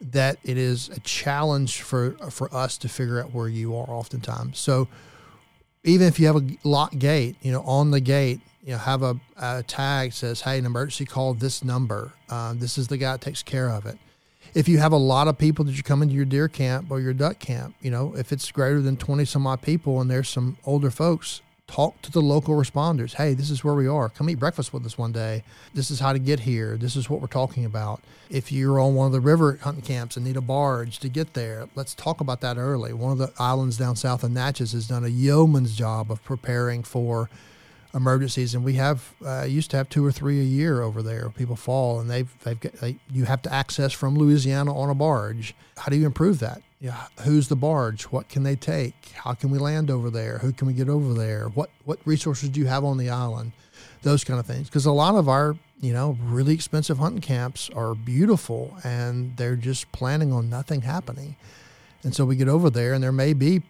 that 0.00 0.38
it 0.44 0.56
is 0.56 0.88
a 0.88 1.00
challenge 1.00 1.82
for 1.82 2.12
for 2.30 2.52
us 2.54 2.78
to 2.78 2.88
figure 2.88 3.20
out 3.20 3.34
where 3.34 3.48
you 3.48 3.76
are 3.76 3.90
oftentimes. 3.90 4.60
So 4.60 4.86
even 5.82 6.06
if 6.06 6.20
you 6.20 6.28
have 6.28 6.36
a 6.36 6.46
lock 6.62 6.96
gate, 6.96 7.36
you 7.42 7.50
know, 7.50 7.62
on 7.62 7.90
the 7.90 8.00
gate, 8.00 8.40
you 8.62 8.72
know, 8.72 8.78
have 8.78 9.02
a, 9.02 9.18
a 9.36 9.64
tag 9.64 10.12
says, 10.12 10.42
"Hey, 10.42 10.58
an 10.58 10.66
emergency 10.66 11.06
call 11.06 11.34
this 11.34 11.64
number. 11.64 12.12
Uh, 12.28 12.54
this 12.54 12.78
is 12.78 12.86
the 12.86 12.98
guy 12.98 13.12
that 13.12 13.20
takes 13.20 13.42
care 13.42 13.68
of 13.68 13.84
it." 13.84 13.98
If 14.56 14.68
you 14.68 14.78
have 14.78 14.92
a 14.92 14.96
lot 14.96 15.28
of 15.28 15.36
people 15.36 15.66
that 15.66 15.76
you 15.76 15.82
come 15.82 16.00
into 16.00 16.14
your 16.14 16.24
deer 16.24 16.48
camp 16.48 16.90
or 16.90 16.98
your 16.98 17.12
duck 17.12 17.38
camp, 17.38 17.74
you 17.82 17.90
know, 17.90 18.14
if 18.16 18.32
it's 18.32 18.50
greater 18.50 18.80
than 18.80 18.96
20 18.96 19.26
some 19.26 19.46
odd 19.46 19.60
people 19.60 20.00
and 20.00 20.10
there's 20.10 20.30
some 20.30 20.56
older 20.64 20.90
folks, 20.90 21.42
talk 21.66 22.00
to 22.00 22.10
the 22.10 22.22
local 22.22 22.54
responders. 22.54 23.12
Hey, 23.12 23.34
this 23.34 23.50
is 23.50 23.62
where 23.62 23.74
we 23.74 23.86
are. 23.86 24.08
Come 24.08 24.30
eat 24.30 24.38
breakfast 24.38 24.72
with 24.72 24.86
us 24.86 24.96
one 24.96 25.12
day. 25.12 25.44
This 25.74 25.90
is 25.90 26.00
how 26.00 26.14
to 26.14 26.18
get 26.18 26.40
here. 26.40 26.78
This 26.78 26.96
is 26.96 27.10
what 27.10 27.20
we're 27.20 27.26
talking 27.26 27.66
about. 27.66 28.00
If 28.30 28.50
you're 28.50 28.80
on 28.80 28.94
one 28.94 29.04
of 29.04 29.12
the 29.12 29.20
river 29.20 29.58
hunting 29.60 29.82
camps 29.82 30.16
and 30.16 30.24
need 30.24 30.38
a 30.38 30.40
barge 30.40 31.00
to 31.00 31.10
get 31.10 31.34
there, 31.34 31.68
let's 31.74 31.94
talk 31.94 32.22
about 32.22 32.40
that 32.40 32.56
early. 32.56 32.94
One 32.94 33.12
of 33.12 33.18
the 33.18 33.32
islands 33.38 33.76
down 33.76 33.94
south 33.94 34.24
of 34.24 34.30
Natchez 34.30 34.72
has 34.72 34.88
done 34.88 35.04
a 35.04 35.08
yeoman's 35.08 35.76
job 35.76 36.10
of 36.10 36.24
preparing 36.24 36.82
for 36.82 37.28
emergencies, 37.96 38.54
and 38.54 38.62
we 38.62 38.74
have 38.74 39.14
uh, 39.24 39.44
used 39.48 39.70
to 39.70 39.76
have 39.78 39.88
two 39.88 40.04
or 40.04 40.12
three 40.12 40.38
a 40.38 40.44
year 40.44 40.82
over 40.82 41.02
there. 41.02 41.30
People 41.30 41.56
fall, 41.56 41.98
and 41.98 42.10
they've 42.10 42.28
they've 42.44 42.60
got, 42.60 42.74
they, 42.74 42.96
you 43.10 43.24
have 43.24 43.42
to 43.42 43.52
access 43.52 43.92
from 43.92 44.16
Louisiana 44.16 44.76
on 44.76 44.90
a 44.90 44.94
barge. 44.94 45.54
How 45.78 45.86
do 45.90 45.96
you 45.96 46.06
improve 46.06 46.38
that? 46.40 46.60
Yeah, 46.78 47.06
who's 47.22 47.48
the 47.48 47.56
barge? 47.56 48.04
What 48.04 48.28
can 48.28 48.42
they 48.42 48.54
take? 48.54 48.94
How 49.14 49.32
can 49.32 49.50
we 49.50 49.58
land 49.58 49.90
over 49.90 50.10
there? 50.10 50.38
Who 50.38 50.52
can 50.52 50.66
we 50.66 50.74
get 50.74 50.90
over 50.90 51.14
there? 51.14 51.48
What 51.48 51.70
what 51.84 51.98
resources 52.04 52.50
do 52.50 52.60
you 52.60 52.66
have 52.66 52.84
on 52.84 52.98
the 52.98 53.08
island? 53.08 53.52
Those 54.02 54.22
kind 54.22 54.38
of 54.38 54.46
things. 54.46 54.68
Because 54.68 54.86
a 54.86 54.92
lot 54.92 55.14
of 55.14 55.28
our 55.28 55.56
you 55.80 55.94
know 55.94 56.18
really 56.22 56.52
expensive 56.52 56.98
hunting 56.98 57.22
camps 57.22 57.70
are 57.74 57.94
beautiful, 57.94 58.76
and 58.84 59.36
they're 59.38 59.56
just 59.56 59.90
planning 59.92 60.32
on 60.32 60.50
nothing 60.50 60.82
happening. 60.82 61.36
And 62.02 62.14
so 62.14 62.24
we 62.24 62.36
get 62.36 62.48
over 62.48 62.68
there, 62.68 62.92
and 62.92 63.02
there 63.02 63.10
may 63.10 63.32
be 63.32 63.62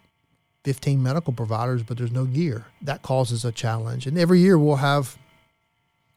15 0.66 1.00
medical 1.00 1.32
providers, 1.32 1.84
but 1.84 1.96
there's 1.96 2.10
no 2.10 2.24
gear. 2.24 2.64
That 2.82 3.00
causes 3.02 3.44
a 3.44 3.52
challenge. 3.52 4.04
And 4.04 4.18
every 4.18 4.40
year 4.40 4.58
we'll 4.58 4.76
have 4.92 5.16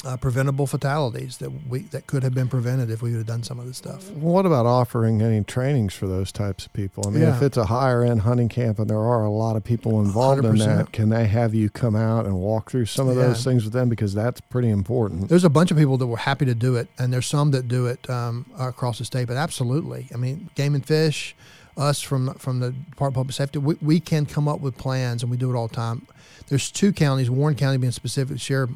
uh, 0.03 0.17
preventable 0.17 0.65
fatalities 0.65 1.38
that 1.38 1.51
we 1.69 1.81
that 1.93 2.07
could 2.07 2.23
have 2.23 2.33
been 2.33 2.47
prevented 2.47 2.89
if 2.89 3.03
we 3.03 3.12
would 3.12 3.17
have 3.17 3.27
done 3.27 3.43
some 3.43 3.59
of 3.59 3.67
this 3.67 3.77
stuff. 3.77 4.09
What 4.12 4.47
about 4.47 4.65
offering 4.65 5.21
any 5.21 5.43
trainings 5.43 5.93
for 5.93 6.07
those 6.07 6.31
types 6.31 6.65
of 6.65 6.73
people? 6.73 7.03
I 7.05 7.12
mean, 7.12 7.21
Yeah. 7.21 7.35
if 7.35 7.43
it's 7.43 7.57
a 7.57 7.65
higher 7.65 8.03
end 8.03 8.21
hunting 8.21 8.49
camp 8.49 8.79
and 8.79 8.89
there 8.89 8.97
are 8.97 9.23
a 9.23 9.29
lot 9.29 9.55
of 9.55 9.63
people 9.63 9.99
involved 10.01 10.43
in 10.43 10.51
100%. 10.51 10.77
that, 10.77 10.91
can 10.93 11.09
they 11.09 11.27
have 11.27 11.53
you 11.53 11.69
come 11.69 11.95
out 11.95 12.25
and 12.25 12.35
walk 12.39 12.71
through 12.71 12.85
some 12.88 13.07
of 13.07 13.17
Yeah. 13.17 13.23
those 13.27 13.43
things 13.43 13.63
with 13.65 13.73
them 13.73 13.88
because 13.88 14.15
that's 14.15 14.41
pretty 14.41 14.69
important. 14.71 15.29
There's 15.29 15.43
a 15.43 15.49
bunch 15.49 15.69
of 15.69 15.77
people 15.77 15.97
that 15.99 16.07
were 16.07 16.17
happy 16.17 16.45
to 16.45 16.55
do 16.55 16.75
it, 16.75 16.88
and 16.97 17.13
there's 17.13 17.27
some 17.27 17.51
that 17.51 17.67
do 17.67 17.85
it 17.85 18.09
um, 18.09 18.47
across 18.57 18.97
the 18.97 19.05
state. 19.05 19.27
But 19.27 19.38
absolutely, 19.38 20.07
I 20.12 20.17
mean, 20.17 20.49
Game 20.55 20.73
and 20.73 20.83
Fish, 20.85 21.35
us 21.80 22.02
from 22.02 22.34
from 22.36 22.60
the 22.60 22.72
Department 22.72 23.13
of 23.13 23.13
Public 23.15 23.36
Safety, 23.36 23.60
we, 23.60 23.76
we 23.82 24.00
can 24.00 24.26
come 24.26 24.48
up 24.48 24.60
with 24.60 24.78
plans, 24.78 25.24
and 25.24 25.32
we 25.32 25.38
do 25.38 25.52
it 25.52 25.58
all 25.58 25.68
the 25.68 25.76
time. 25.76 26.06
There's 26.48 26.70
two 26.70 26.92
counties, 26.94 27.30
Warren 27.30 27.56
County 27.56 27.78
being 27.78 27.92
specific. 27.92 28.39
Sheriff 28.39 28.72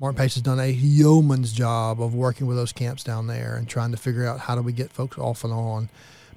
Martin 0.00 0.16
Pace 0.16 0.34
has 0.34 0.42
done 0.42 0.60
a 0.60 0.70
yeoman's 0.70 1.52
job 1.52 2.00
of 2.00 2.14
working 2.14 2.46
with 2.46 2.56
those 2.56 2.72
camps 2.72 3.02
down 3.02 3.26
there 3.26 3.56
and 3.56 3.68
trying 3.68 3.90
to 3.90 3.96
figure 3.96 4.24
out 4.24 4.40
how 4.40 4.54
do 4.54 4.62
we 4.62 4.72
get 4.72 4.92
folks 4.92 5.18
off 5.18 5.42
and 5.44 5.52
on. 5.52 5.88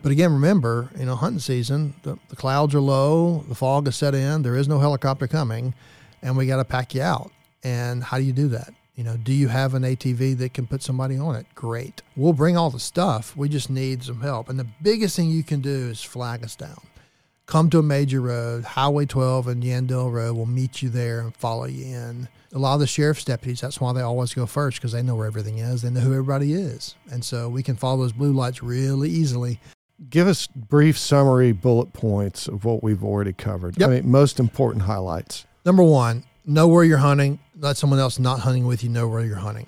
But 0.02 0.12
again, 0.12 0.34
remember, 0.34 0.90
you 0.98 1.06
know, 1.06 1.16
hunting 1.16 1.40
season, 1.40 1.94
the, 2.02 2.18
the 2.30 2.36
clouds 2.36 2.74
are 2.74 2.82
low, 2.82 3.46
the 3.48 3.54
fog 3.54 3.88
is 3.88 3.96
set 3.96 4.16
in, 4.16 4.42
there 4.42 4.56
is 4.56 4.68
no 4.68 4.80
helicopter 4.80 5.28
coming, 5.28 5.76
and 6.24 6.36
we 6.36 6.48
got 6.48 6.58
to 6.58 6.66
pack 6.66 6.96
you 6.96 7.04
out. 7.04 7.32
And 7.64 8.04
how 8.04 8.18
do 8.18 8.24
you 8.24 8.34
do 8.34 8.48
that? 8.48 8.74
You 8.96 9.06
know, 9.06 9.18
do 9.18 9.34
you 9.34 9.48
have 9.48 9.74
an 9.74 9.84
ATV 9.84 10.38
that 10.40 10.54
can 10.54 10.68
put 10.68 10.84
somebody 10.84 11.18
on 11.18 11.36
it? 11.36 11.46
Great. 11.56 12.02
We'll 12.16 12.34
bring 12.34 12.58
all 12.58 12.70
the 12.70 12.80
stuff. 12.80 13.36
We 13.38 13.48
just 13.48 13.70
need 13.70 14.04
some 14.04 14.22
help. 14.22 14.50
And 14.50 14.60
the 14.60 14.68
biggest 14.82 15.16
thing 15.16 15.30
you 15.30 15.44
can 15.44 15.62
do 15.62 15.90
is 15.90 16.04
flag 16.04 16.44
us 16.44 16.56
down. 16.56 16.82
Come 17.46 17.70
to 17.72 17.80
a 17.80 17.84
major 17.84 18.22
road, 18.22 18.64
Highway 18.64 19.06
12 19.06 19.48
and 19.48 19.64
Yandell 19.64 20.12
Road 20.12 20.38
We'll 20.38 20.46
meet 20.46 20.82
you 20.82 20.90
there 20.90 21.20
and 21.20 21.36
follow 21.36 21.66
you 21.66 21.86
in. 21.86 22.30
A 22.54 22.58
lot 22.58 22.76
of 22.76 22.80
the 22.80 22.88
sheriff's 22.88 23.26
deputies, 23.26 23.62
that's 23.62 23.82
why 23.82 23.92
they 23.94 24.02
always 24.02 24.34
go 24.34 24.46
first 24.46 24.78
because 24.78 24.92
they 24.92 25.02
know 25.02 25.16
where 25.16 25.28
everything 25.28 25.58
is. 25.58 25.82
They 25.82 25.90
know 25.90 26.02
who 26.02 26.12
everybody 26.12 26.54
is. 26.54 26.96
And 27.12 27.24
so 27.26 27.50
we 27.50 27.64
can 27.64 27.76
follow 27.76 28.04
those 28.04 28.14
blue 28.14 28.32
lights 28.32 28.62
really 28.62 29.10
easily. 29.10 29.60
Give 30.10 30.28
us 30.28 30.48
brief 30.48 30.98
summary 30.98 31.52
bullet 31.52 31.94
points 31.94 32.48
of 32.48 32.66
what 32.66 32.84
we've 32.84 33.04
already 33.04 33.34
covered. 33.34 33.78
Yep. 33.78 33.90
I 33.90 33.94
mean, 33.96 34.10
most 34.10 34.40
important 34.40 34.84
highlights. 34.84 35.46
Number 35.66 35.84
one, 35.84 36.24
know 36.46 36.68
where 36.68 36.84
you're 36.84 36.98
hunting. 36.98 37.40
Let 37.60 37.78
someone 37.78 38.00
else 38.00 38.20
not 38.20 38.40
hunting 38.40 38.66
with 38.66 38.84
you 38.84 38.90
know 38.90 39.08
where 39.08 39.24
you're 39.24 39.38
hunting. 39.38 39.68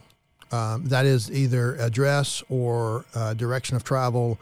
Um, 0.51 0.85
that 0.85 1.05
is 1.05 1.31
either 1.31 1.75
address 1.75 2.43
or 2.49 3.05
uh, 3.15 3.33
direction 3.33 3.75
of 3.75 3.83
travel. 3.83 4.37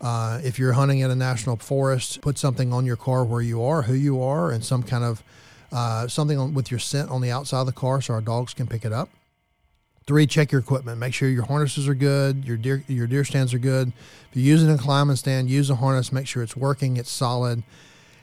Uh, 0.00 0.40
if 0.44 0.58
you're 0.58 0.74
hunting 0.74 1.00
in 1.00 1.10
a 1.10 1.14
national 1.14 1.56
forest, 1.56 2.20
put 2.20 2.38
something 2.38 2.72
on 2.72 2.84
your 2.84 2.96
car 2.96 3.24
where 3.24 3.42
you 3.42 3.62
are, 3.62 3.82
who 3.82 3.94
you 3.94 4.22
are, 4.22 4.52
and 4.52 4.64
some 4.64 4.82
kind 4.82 5.02
of 5.02 5.22
uh, 5.72 6.06
something 6.06 6.38
on, 6.38 6.54
with 6.54 6.70
your 6.70 6.78
scent 6.78 7.10
on 7.10 7.20
the 7.20 7.30
outside 7.30 7.60
of 7.60 7.66
the 7.66 7.72
car 7.72 8.00
so 8.00 8.14
our 8.14 8.20
dogs 8.20 8.54
can 8.54 8.66
pick 8.66 8.84
it 8.84 8.92
up. 8.92 9.08
Three, 10.06 10.26
check 10.28 10.52
your 10.52 10.60
equipment. 10.60 10.98
Make 10.98 11.14
sure 11.14 11.28
your 11.28 11.46
harnesses 11.46 11.88
are 11.88 11.94
good, 11.94 12.44
your 12.44 12.56
deer 12.56 12.84
your 12.86 13.08
deer 13.08 13.24
stands 13.24 13.52
are 13.52 13.58
good. 13.58 13.92
If 14.30 14.36
you're 14.36 14.44
using 14.44 14.70
a 14.70 14.78
climbing 14.78 15.16
stand, 15.16 15.50
use 15.50 15.68
a 15.68 15.74
harness. 15.74 16.12
Make 16.12 16.28
sure 16.28 16.44
it's 16.44 16.56
working, 16.56 16.96
it's 16.96 17.10
solid. 17.10 17.64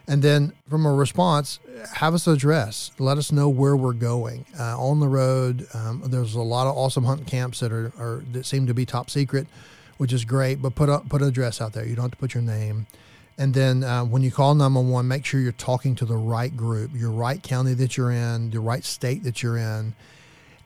And 0.07 0.21
then 0.21 0.53
from 0.69 0.85
a 0.85 0.93
response, 0.93 1.59
have 1.93 2.13
us 2.13 2.27
address. 2.27 2.91
Let 2.99 3.17
us 3.17 3.31
know 3.31 3.47
where 3.47 3.75
we're 3.75 3.93
going 3.93 4.45
uh, 4.59 4.77
on 4.77 4.99
the 4.99 5.07
road. 5.07 5.65
Um, 5.73 6.03
there's 6.05 6.35
a 6.35 6.41
lot 6.41 6.67
of 6.67 6.75
awesome 6.75 7.05
hunt 7.05 7.25
camps 7.25 7.61
that 7.61 7.71
are, 7.71 7.93
are 7.97 8.23
that 8.33 8.45
seem 8.45 8.67
to 8.67 8.73
be 8.73 8.85
top 8.85 9.09
secret, 9.09 9.47
which 9.97 10.11
is 10.11 10.25
great. 10.25 10.61
But 10.61 10.75
put 10.75 10.89
a, 10.89 10.99
put 10.99 11.21
an 11.21 11.29
address 11.29 11.61
out 11.61 11.73
there. 11.73 11.85
You 11.85 11.95
don't 11.95 12.03
have 12.03 12.11
to 12.11 12.17
put 12.17 12.33
your 12.33 12.43
name. 12.43 12.85
And 13.37 13.53
then 13.53 13.83
uh, 13.83 14.03
when 14.03 14.21
you 14.21 14.31
call 14.31 14.53
911, 14.53 15.07
make 15.07 15.25
sure 15.25 15.39
you're 15.39 15.53
talking 15.53 15.95
to 15.95 16.05
the 16.05 16.17
right 16.17 16.55
group, 16.55 16.91
your 16.93 17.09
right 17.09 17.41
county 17.41 17.73
that 17.75 17.97
you're 17.97 18.11
in, 18.11 18.51
the 18.51 18.59
right 18.59 18.83
state 18.83 19.23
that 19.23 19.41
you're 19.41 19.57
in. 19.57 19.95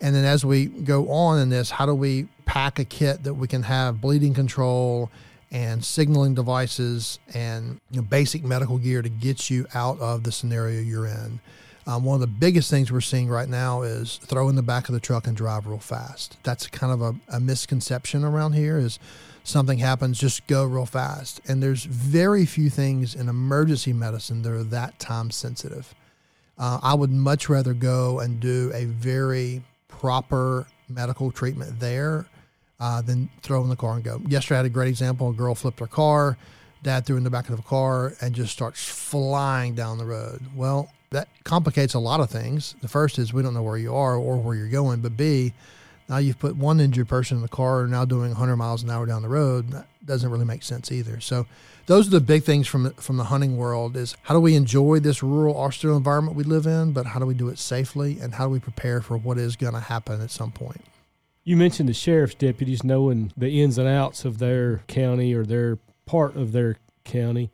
And 0.02 0.16
then 0.16 0.26
as 0.26 0.44
we 0.44 0.66
go 0.66 1.10
on 1.10 1.40
in 1.40 1.50
this, 1.50 1.72
how 1.72 1.86
do 1.86 1.96
we 1.96 2.28
pack 2.46 2.80
a 2.80 2.86
kit 2.86 3.24
that 3.24 3.36
we 3.36 3.48
can 3.48 3.64
have 3.64 4.02
bleeding 4.02 4.34
control 4.34 5.10
and 5.52 5.84
signaling 5.84 6.34
devices 6.34 7.20
and 7.34 7.80
you 7.92 7.98
know, 7.98 8.04
basic 8.04 8.44
medical 8.44 8.78
gear 8.78 9.02
to 9.02 9.10
get 9.10 9.50
you 9.50 9.66
out 9.74 10.00
of 10.00 10.24
the 10.24 10.32
scenario 10.32 10.82
you're 10.82 11.08
in? 11.08 11.40
Um, 11.88 12.04
one 12.04 12.16
of 12.16 12.22
the 12.22 12.28
biggest 12.28 12.70
things 12.70 12.92
we're 12.92 13.00
seeing 13.00 13.30
right 13.30 13.48
now 13.48 13.84
is 13.84 14.18
throw 14.18 14.50
in 14.50 14.56
the 14.56 14.62
back 14.62 14.90
of 14.90 14.94
the 14.94 15.00
truck 15.00 15.26
and 15.26 15.38
drive 15.38 15.68
real 15.68 15.80
fast. 15.80 16.38
That's 16.44 16.68
kind 16.68 16.92
of 16.92 17.02
a, 17.02 17.16
a 17.30 17.40
misconception 17.40 18.26
around 18.26 18.54
here 18.54 18.78
is 18.78 19.00
something 19.46 19.78
happens, 19.78 20.20
just 20.20 20.46
go 20.48 20.66
real 20.66 20.86
fast. 20.86 21.40
And 21.48 21.64
there's 21.64 21.86
very 21.86 22.46
few 22.46 22.70
things 22.70 23.16
in 23.16 23.30
emergency 23.30 23.94
medicine 23.94 24.42
that 24.42 24.52
are 24.52 24.66
that 24.66 25.00
time 25.00 25.32
sensitive. 25.32 25.96
Uh, 26.58 26.80
I 26.84 26.94
would 26.94 27.12
much 27.12 27.48
rather 27.48 27.74
go 27.74 28.20
and 28.20 28.42
do 28.42 28.70
a 28.74 28.84
very 28.84 29.64
proper 29.88 30.68
medical 30.90 31.32
treatment 31.32 31.80
there 31.80 32.26
uh, 32.80 33.02
than 33.02 33.30
throw 33.42 33.64
in 33.64 33.70
the 33.70 33.76
car 33.76 33.96
and 33.96 34.04
go. 34.04 34.22
Yesterday, 34.28 34.56
I 34.56 34.60
had 34.60 34.66
a 34.66 34.70
great 34.70 34.90
example. 34.90 35.30
A 35.30 35.34
girl 35.34 35.56
flipped 35.56 35.80
her 35.80 35.88
car. 35.88 36.38
Dad 36.84 37.06
threw 37.06 37.18
in 37.18 37.24
the 37.24 37.30
back 37.30 37.50
of 37.50 37.58
the 37.58 37.64
car 37.64 38.14
and 38.22 38.36
just 38.36 38.54
starts 38.54 38.88
flying 38.88 39.74
down 39.74 39.98
the 39.98 40.06
road. 40.06 40.42
Well, 40.56 40.92
that 41.10 41.28
complicates 41.44 41.94
a 41.94 42.00
lot 42.00 42.20
of 42.20 42.30
things. 42.30 42.76
The 42.82 42.88
first 42.88 43.18
is 43.18 43.34
we 43.34 43.42
don't 43.42 43.54
know 43.54 43.64
where 43.64 43.78
you 43.78 43.96
are 43.96 44.16
or 44.16 44.38
where 44.38 44.56
you're 44.56 44.68
going, 44.68 45.00
but 45.00 45.18
B, 45.18 45.54
now 46.10 46.18
you've 46.18 46.40
put 46.40 46.56
one 46.56 46.80
injured 46.80 47.08
person 47.08 47.38
in 47.38 47.42
the 47.42 47.50
car 47.50 47.82
and 47.82 47.92
now 47.92 48.06
doing 48.06 48.30
100 48.30 48.56
miles 48.56 48.84
an 48.84 48.90
hour 48.90 49.06
down 49.06 49.22
the 49.22 49.30
road. 49.30 49.72
That 49.72 49.88
doesn't 50.06 50.30
really 50.30 50.46
make 50.46 50.64
sense 50.64 50.92
either. 50.92 51.20
So 51.20 51.46
those 51.88 52.08
are 52.08 52.12
the 52.12 52.22
big 52.22 52.44
things 52.44 52.68
from 52.68 52.94
from 52.94 53.18
the 53.18 53.26
hunting 53.26 53.58
world 53.58 53.98
is 53.98 54.16
how 54.24 54.34
do 54.34 54.40
we 54.40 54.56
enjoy 54.56 55.00
this 55.00 55.24
rural 55.24 55.58
austere 55.58 55.92
environment 55.92 56.38
we 56.38 56.44
live 56.44 56.66
in, 56.66 56.92
but 56.94 57.08
how 57.08 57.20
do 57.20 57.26
we 57.26 57.34
do 57.34 57.50
it 57.50 57.58
safely 57.58 58.20
and 58.20 58.36
how 58.36 58.46
do 58.46 58.52
we 58.52 58.60
prepare 58.60 59.02
for 59.02 59.18
what 59.18 59.38
is 59.38 59.56
going 59.56 59.74
to 59.74 59.80
happen 59.80 60.22
at 60.22 60.32
some 60.32 60.52
point? 60.52 60.84
You 61.48 61.56
mentioned 61.56 61.88
the 61.88 61.94
sheriff's 61.94 62.36
deputies 62.36 62.84
knowing 62.84 63.32
the 63.38 63.64
ins 63.64 63.78
and 63.78 63.88
outs 63.88 64.26
of 64.26 64.38
their 64.38 64.80
county 64.88 65.34
or 65.34 65.46
their 65.46 65.78
part 66.06 66.36
of 66.36 66.52
their 66.52 66.76
county. 67.06 67.52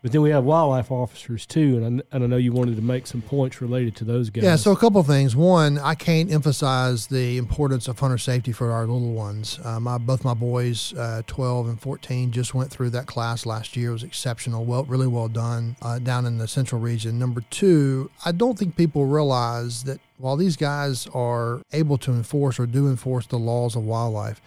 But 0.00 0.12
then 0.12 0.22
we 0.22 0.30
have 0.30 0.44
wildlife 0.44 0.92
officers 0.92 1.44
too, 1.44 1.76
and 1.76 2.00
I, 2.00 2.14
and 2.14 2.24
I 2.24 2.26
know 2.28 2.36
you 2.36 2.52
wanted 2.52 2.76
to 2.76 2.82
make 2.82 3.08
some 3.08 3.20
points 3.20 3.60
related 3.60 3.96
to 3.96 4.04
those 4.04 4.30
guys. 4.30 4.44
Yeah, 4.44 4.54
so 4.54 4.70
a 4.70 4.76
couple 4.76 5.02
things. 5.02 5.34
One, 5.34 5.76
I 5.76 5.96
can't 5.96 6.30
emphasize 6.30 7.08
the 7.08 7.36
importance 7.36 7.88
of 7.88 7.98
hunter 7.98 8.16
safety 8.18 8.52
for 8.52 8.70
our 8.70 8.82
little 8.86 9.12
ones. 9.12 9.58
Uh, 9.64 9.80
my 9.80 9.98
both 9.98 10.24
my 10.24 10.34
boys, 10.34 10.94
uh, 10.94 11.22
12 11.26 11.68
and 11.68 11.80
14, 11.80 12.30
just 12.30 12.54
went 12.54 12.70
through 12.70 12.90
that 12.90 13.06
class 13.06 13.44
last 13.44 13.76
year. 13.76 13.90
It 13.90 13.94
was 13.94 14.02
exceptional, 14.04 14.64
well, 14.64 14.84
really 14.84 15.08
well 15.08 15.28
done 15.28 15.74
uh, 15.82 15.98
down 15.98 16.26
in 16.26 16.38
the 16.38 16.46
central 16.46 16.80
region. 16.80 17.18
Number 17.18 17.40
two, 17.50 18.08
I 18.24 18.30
don't 18.30 18.56
think 18.56 18.76
people 18.76 19.06
realize 19.06 19.82
that 19.84 19.98
while 20.18 20.36
these 20.36 20.56
guys 20.56 21.08
are 21.08 21.60
able 21.72 21.98
to 21.98 22.12
enforce 22.12 22.60
or 22.60 22.66
do 22.66 22.86
enforce 22.86 23.26
the 23.26 23.38
laws 23.38 23.74
of 23.74 23.84
wildlife, 23.84 24.40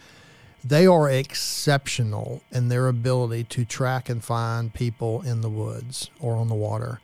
they 0.64 0.86
are 0.86 1.10
exceptional 1.10 2.42
in 2.52 2.68
their 2.68 2.88
ability 2.88 3.44
to 3.46 3.66
track 3.66 4.10
and 4.10 4.24
find 4.24 4.74
people 4.74 5.22
in 5.22 5.42
the 5.42 5.50
woods 5.50 6.10
or 6.20 6.36
on 6.36 6.48
the 6.48 6.56
water. 6.56 7.00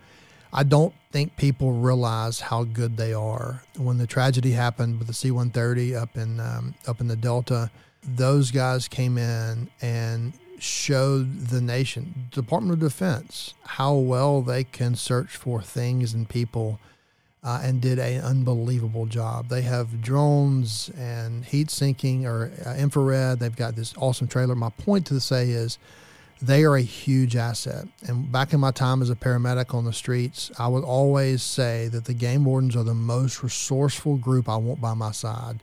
I 0.54 0.64
don't 0.64 0.94
think 1.12 1.36
people 1.36 1.74
realize 1.74 2.40
how 2.40 2.64
good 2.64 2.98
they 2.98 3.14
are. 3.14 3.64
When 3.76 3.98
the 3.98 4.08
tragedy 4.08 4.52
happened 4.52 4.98
with 5.00 5.08
the 5.08 5.14
C-130 5.14 6.00
up 6.00 6.16
in 6.18 6.40
um, 6.40 6.76
up 6.88 7.02
in 7.02 7.08
the 7.08 7.16
Delta, 7.16 7.70
those 8.04 8.52
guys 8.52 8.88
came 8.88 9.18
in 9.18 9.70
and 9.82 10.34
showed 10.60 11.48
the 11.48 11.62
nation, 11.62 12.30
Department 12.32 12.74
of 12.74 12.80
Defense, 12.80 13.54
how 13.64 13.94
well 13.94 14.42
they 14.42 14.64
can 14.64 14.96
search 14.96 15.36
for 15.36 15.62
things 15.62 16.14
and 16.14 16.28
people 16.28 16.80
uh, 17.48 17.62
and 17.64 17.80
did 17.80 17.98
an 17.98 18.22
unbelievable 18.26 19.06
job. 19.06 19.48
They 19.48 19.62
have 19.62 20.02
drones 20.02 20.92
and 20.98 21.46
heat 21.46 21.72
sinking 21.72 22.26
or 22.26 22.52
uh, 22.66 22.74
infrared. 22.74 23.40
They've 23.40 23.56
got 23.56 23.78
this 23.78 23.94
awesome 23.98 24.28
trailer. 24.28 24.54
My 24.54 24.70
point 24.72 25.06
to 25.08 25.20
say 25.22 25.52
is 25.52 25.78
they 26.42 26.66
are 26.66 26.76
a 26.76 26.82
huge 26.82 27.38
asset. 27.38 27.88
And 28.06 28.30
back 28.30 28.52
in 28.52 28.60
my 28.60 28.72
time 28.72 29.02
as 29.02 29.10
a 29.10 29.16
paramedic 29.16 29.74
on 29.74 29.86
the 29.86 29.94
streets, 29.94 30.52
I 30.60 30.68
would 30.68 30.84
always 30.84 31.42
say 31.42 31.88
that 31.88 32.04
the 32.04 32.14
game 32.14 32.44
wardens 32.44 32.76
are 32.76 32.84
the 32.84 32.94
most 32.94 33.42
resourceful 33.42 34.18
group 34.18 34.50
I 34.50 34.58
want 34.58 34.82
by 34.82 34.94
my 34.94 35.14
side 35.14 35.62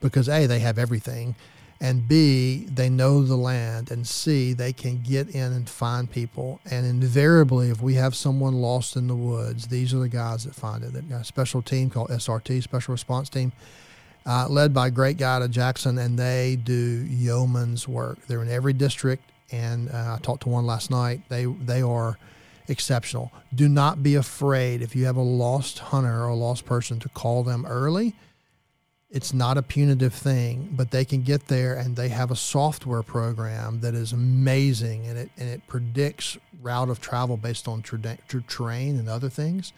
because 0.00 0.28
A, 0.28 0.46
they 0.46 0.60
have 0.60 0.78
everything 0.78 1.34
and 1.80 2.06
B, 2.08 2.66
they 2.66 2.88
know 2.88 3.22
the 3.22 3.36
land, 3.36 3.90
and 3.90 4.06
C, 4.06 4.52
they 4.52 4.72
can 4.72 5.02
get 5.02 5.28
in 5.34 5.52
and 5.52 5.68
find 5.68 6.10
people. 6.10 6.60
And 6.70 6.86
invariably, 6.86 7.68
if 7.70 7.82
we 7.82 7.94
have 7.94 8.14
someone 8.14 8.54
lost 8.54 8.96
in 8.96 9.06
the 9.06 9.16
woods, 9.16 9.66
these 9.66 9.92
are 9.92 9.98
the 9.98 10.08
guys 10.08 10.44
that 10.44 10.54
find 10.54 10.84
it. 10.84 10.92
They've 10.92 11.08
got 11.08 11.22
a 11.22 11.24
special 11.24 11.62
team 11.62 11.90
called 11.90 12.10
SRT, 12.10 12.62
Special 12.62 12.92
Response 12.92 13.28
Team, 13.28 13.52
uh, 14.24 14.46
led 14.48 14.72
by 14.72 14.86
a 14.86 14.90
great 14.90 15.18
guy 15.18 15.40
to 15.40 15.48
Jackson, 15.48 15.98
and 15.98 16.18
they 16.18 16.56
do 16.56 16.74
yeoman's 16.74 17.88
work. 17.88 18.18
They're 18.26 18.42
in 18.42 18.50
every 18.50 18.72
district, 18.72 19.30
and 19.50 19.90
uh, 19.90 20.16
I 20.16 20.18
talked 20.22 20.44
to 20.44 20.48
one 20.48 20.66
last 20.66 20.90
night. 20.90 21.22
They 21.28 21.44
they 21.44 21.82
are 21.82 22.18
exceptional. 22.68 23.30
Do 23.54 23.68
not 23.68 24.02
be 24.02 24.14
afraid 24.14 24.80
if 24.80 24.96
you 24.96 25.04
have 25.04 25.16
a 25.16 25.22
lost 25.22 25.80
hunter 25.80 26.22
or 26.22 26.28
a 26.28 26.34
lost 26.34 26.64
person 26.64 26.98
to 27.00 27.08
call 27.10 27.42
them 27.42 27.66
early 27.66 28.14
it's 29.14 29.32
not 29.32 29.56
a 29.56 29.62
punitive 29.62 30.12
thing, 30.12 30.70
but 30.72 30.90
they 30.90 31.04
can 31.04 31.22
get 31.22 31.46
there 31.46 31.76
and 31.76 31.94
they 31.94 32.08
have 32.08 32.32
a 32.32 32.36
software 32.36 33.04
program 33.04 33.78
that 33.78 33.94
is 33.94 34.12
amazing 34.12 35.06
and 35.06 35.16
it 35.16 35.30
and 35.38 35.48
it 35.48 35.64
predicts 35.68 36.36
route 36.60 36.88
of 36.90 37.00
travel 37.00 37.36
based 37.36 37.68
on 37.68 37.80
tra- 37.80 38.18
tra- 38.26 38.42
terrain 38.42 38.98
and 38.98 39.08
other 39.08 39.28
things. 39.28 39.72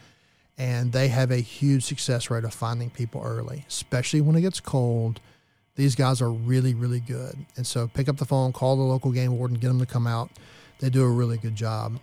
And 0.57 0.91
they 0.91 1.09
have 1.09 1.31
a 1.31 1.37
huge 1.37 1.85
success 1.85 2.31
rate 2.31 2.45
of 2.45 2.55
finding 2.55 2.89
people 2.89 3.21
early, 3.23 3.67
especially 3.69 4.23
when 4.23 4.37
it 4.37 4.41
gets 4.41 4.59
cold. 4.59 5.21
These 5.75 5.97
guys 5.97 6.23
are 6.23 6.33
really, 6.33 6.73
really 6.73 7.01
good. 7.01 7.37
And 7.59 7.67
so 7.67 7.89
pick 7.89 8.09
up 8.09 8.17
the 8.17 8.25
phone, 8.25 8.55
call 8.55 8.77
the 8.77 8.83
local 8.83 9.13
game 9.13 9.37
warden, 9.37 9.59
get 9.59 9.69
them 9.69 9.81
to 9.81 9.87
come 9.87 10.07
out. 10.07 10.31
They 10.79 10.89
do 10.89 11.05
a 11.05 11.11
really 11.11 11.37
good 11.37 11.57
job 11.57 12.01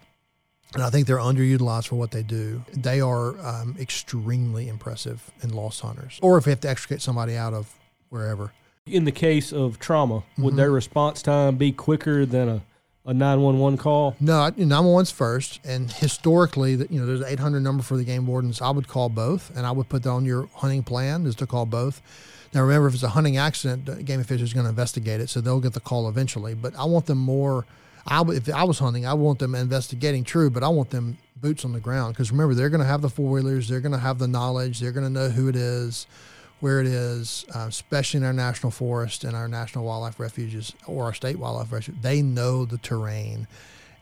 and 0.74 0.84
I 0.84 0.90
think 0.90 1.08
they're 1.08 1.18
underutilized 1.18 1.88
for 1.88 1.96
what 1.96 2.12
they 2.12 2.24
do. 2.24 2.64
They 2.74 3.02
are 3.02 3.40
um, 3.46 3.76
extremely 3.80 4.68
impressive 4.70 5.32
in 5.42 5.54
lost 5.54 5.82
hunters, 5.82 6.20
or 6.22 6.38
if 6.38 6.46
they 6.46 6.52
have 6.52 6.62
to 6.62 6.70
extricate 6.70 7.02
somebody 7.02 7.36
out 7.36 7.54
of 7.54 7.74
wherever. 8.10 8.52
In 8.86 9.06
the 9.06 9.12
case 9.12 9.54
of 9.54 9.80
trauma, 9.80 10.24
would 10.38 10.50
mm-hmm. 10.50 10.56
their 10.58 10.72
response 10.72 11.22
time 11.22 11.56
be 11.56 11.72
quicker 11.72 12.26
than 12.26 12.50
a, 12.50 12.62
a 13.06 13.14
911 13.14 13.78
call? 13.78 14.16
No, 14.20 14.52
911's 14.52 15.12
first. 15.12 15.62
And 15.64 15.90
historically, 15.90 16.72
you 16.72 17.00
know, 17.00 17.06
there's 17.06 17.22
an 17.22 17.28
800 17.28 17.62
number 17.62 17.82
for 17.82 17.96
the 17.96 18.04
game 18.04 18.28
wardens. 18.28 18.62
I 18.62 18.72
would 18.72 18.88
call 18.88 19.08
both, 19.10 19.56
and 19.56 19.66
I 19.66 19.72
would 19.72 19.88
put 19.88 20.04
that 20.04 20.10
on 20.10 20.26
your 20.26 20.50
hunting 20.56 20.84
plan 20.84 21.26
is 21.26 21.36
to 21.36 21.48
call 21.48 21.66
both. 21.66 22.02
Now, 22.54 22.62
remember, 22.62 22.88
if 22.88 22.94
it's 22.94 23.04
a 23.04 23.10
hunting 23.10 23.38
accident, 23.38 23.86
the 23.86 24.04
game 24.04 24.20
official 24.20 24.44
is 24.44 24.54
going 24.54 24.66
to 24.66 24.70
investigate 24.70 25.22
it, 25.22 25.30
so 25.30 25.40
they'll 25.40 25.62
get 25.62 25.74
the 25.74 25.80
call 25.80 26.10
eventually. 26.10 26.54
But 26.54 26.76
I 26.76 26.84
want 26.86 27.06
them 27.06 27.20
more– 27.20 27.66
I, 28.06 28.22
if 28.30 28.54
I 28.54 28.64
was 28.64 28.80
hunting, 28.80 29.06
I 29.06 29.14
want 29.14 29.40
them 29.40 29.56
investigating 29.56 30.24
true, 30.24 30.50
but 30.50 30.64
I 30.64 30.68
want 30.68 30.90
them 30.90 31.18
boots 31.38 31.66
on 31.66 31.74
the 31.74 31.80
ground 31.80 32.14
because 32.14 32.32
remember 32.32 32.54
they're 32.54 32.70
going 32.70 32.82
to 32.82 32.88
have 32.88 33.02
the 33.02 33.10
four 33.10 33.30
wheelers, 33.30 33.68
they're 33.68 33.82
going 33.82 33.94
to 33.94 33.98
have 33.98 34.20
the 34.20 34.28
knowledge, 34.28 34.80
they're 34.80 34.92
going 34.92 35.06
to 35.06 35.10
know 35.10 35.30
who 35.30 35.48
it 35.48 35.56
is, 35.56 36.08
where 36.60 36.80
it 36.80 36.88
is, 36.88 37.46
uh, 37.56 37.66
especially 37.68 38.20
in 38.20 38.24
our 38.26 38.34
national 38.34 38.72
forest 38.72 39.24
and 39.24 39.36
our 39.36 39.48
national 39.48 39.86
wildlife 39.86 40.20
refuges 40.20 40.74
or 40.88 41.06
our 41.06 41.14
state 41.14 41.38
wildlife 41.38 41.72
refuge. 41.72 42.02
They 42.02 42.22
know 42.22 42.66
the 42.66 42.78
terrain, 42.78 43.48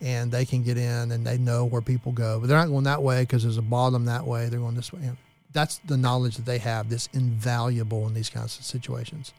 and 0.01 0.31
they 0.31 0.45
can 0.45 0.63
get 0.63 0.77
in 0.77 1.11
and 1.11 1.25
they 1.25 1.37
know 1.37 1.65
where 1.65 1.81
people 1.81 2.11
go, 2.11 2.39
but 2.39 2.47
they're 2.47 2.57
not 2.57 2.69
going 2.69 2.85
that 2.85 3.03
way 3.03 3.21
because 3.21 3.43
there's 3.43 3.57
a 3.57 3.61
bottom 3.61 4.05
that 4.05 4.25
way. 4.25 4.49
They're 4.49 4.59
going 4.59 4.75
this 4.75 4.91
way. 4.91 5.11
that's 5.53 5.77
the 5.79 5.97
knowledge 5.97 6.37
that 6.37 6.45
they 6.45 6.57
have. 6.57 6.89
That's 6.89 7.07
invaluable 7.13 8.07
in 8.07 8.13
these 8.13 8.29
kinds 8.29 8.57
of 8.57 8.65
situations. 8.65 9.33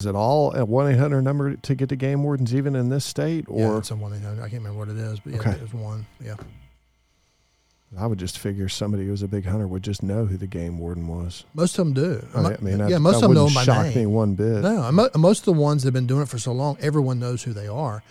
Is 0.00 0.06
it 0.06 0.14
all 0.14 0.54
a 0.54 0.64
one 0.64 0.92
eight 0.92 0.98
hundred 0.98 1.22
number 1.22 1.56
to 1.56 1.74
get 1.74 1.88
to 1.88 1.96
game 1.96 2.22
wardens, 2.22 2.54
even 2.54 2.76
in 2.76 2.88
this 2.88 3.04
state? 3.04 3.46
Or 3.48 3.58
yeah, 3.58 3.78
it's 3.78 3.90
a 3.90 3.96
one 3.96 4.14
eight 4.14 4.22
hundred. 4.22 4.44
I 4.44 4.48
can't 4.48 4.62
remember 4.62 4.78
what 4.78 4.88
it 4.88 4.96
is, 4.96 5.18
but 5.18 5.32
yeah, 5.32 5.40
okay. 5.40 5.50
it 5.50 5.74
one. 5.74 6.06
Yeah. 6.24 6.36
I 7.98 8.06
would 8.06 8.18
just 8.20 8.38
figure 8.38 8.68
somebody 8.68 9.06
who 9.06 9.10
was 9.10 9.22
a 9.22 9.28
big 9.28 9.44
hunter 9.44 9.66
would 9.66 9.82
just 9.82 10.04
know 10.04 10.24
who 10.24 10.36
the 10.36 10.46
game 10.46 10.78
warden 10.78 11.08
was. 11.08 11.44
Most 11.52 11.76
of 11.80 11.86
them 11.86 11.94
do. 11.94 12.24
I 12.32 12.56
mean, 12.60 12.80
I, 12.80 12.90
yeah, 12.90 12.98
most 12.98 13.16
of 13.16 13.22
them 13.22 13.34
know 13.34 13.46
them 13.46 13.54
by 13.54 13.64
shock 13.64 13.86
name. 13.86 13.94
me 13.96 14.06
one 14.06 14.34
bit. 14.34 14.62
No, 14.62 14.92
most 15.16 15.40
of 15.40 15.44
the 15.46 15.60
ones 15.60 15.82
that 15.82 15.88
have 15.88 15.94
been 15.94 16.06
doing 16.06 16.22
it 16.22 16.28
for 16.28 16.38
so 16.38 16.52
long, 16.52 16.76
everyone 16.80 17.18
knows 17.18 17.42
who 17.42 17.52
they 17.52 17.66
are. 17.66 18.04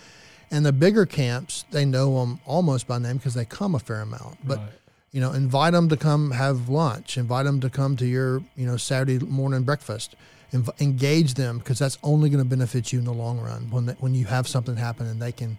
And 0.52 0.66
the 0.66 0.74
bigger 0.74 1.06
camps, 1.06 1.64
they 1.72 1.86
know 1.86 2.20
them 2.20 2.42
almost 2.46 2.88
by 2.88 2.98
name 2.98 3.16
because 3.16 3.34
they 3.34 3.46
come 3.46 3.76
a 3.76 3.80
fair 3.80 4.02
amount. 4.02 4.46
But 4.46 4.58
right. 4.58 4.70
You 5.12 5.22
know, 5.22 5.32
invite 5.32 5.74
them 5.74 5.90
to 5.90 5.98
come 5.98 6.32
have 6.32 6.70
lunch. 6.70 7.18
Invite 7.18 7.46
them 7.46 7.60
to 7.62 7.70
come 7.70 7.96
to 7.98 8.06
your 8.06 8.44
you 8.56 8.66
know 8.66 8.78
Saturday 8.78 9.20
morning 9.20 9.64
breakfast 9.64 10.16
engage 10.80 11.34
them 11.34 11.58
because 11.60 11.80
that's 11.80 11.98
only 12.04 12.30
going 12.30 12.44
to 12.44 12.50
benefit 12.50 12.94
you 12.94 13.00
in 13.00 13.06
the 13.06 13.14
long 13.14 13.40
run 13.40 13.70
when 13.70 13.86
they, 13.88 13.94
when 13.94 14.14
you 14.14 14.26
have 14.26 14.48
something 14.48 14.76
happen 14.76 15.06
and 15.06 15.22
they 15.22 15.32
can 15.32 15.58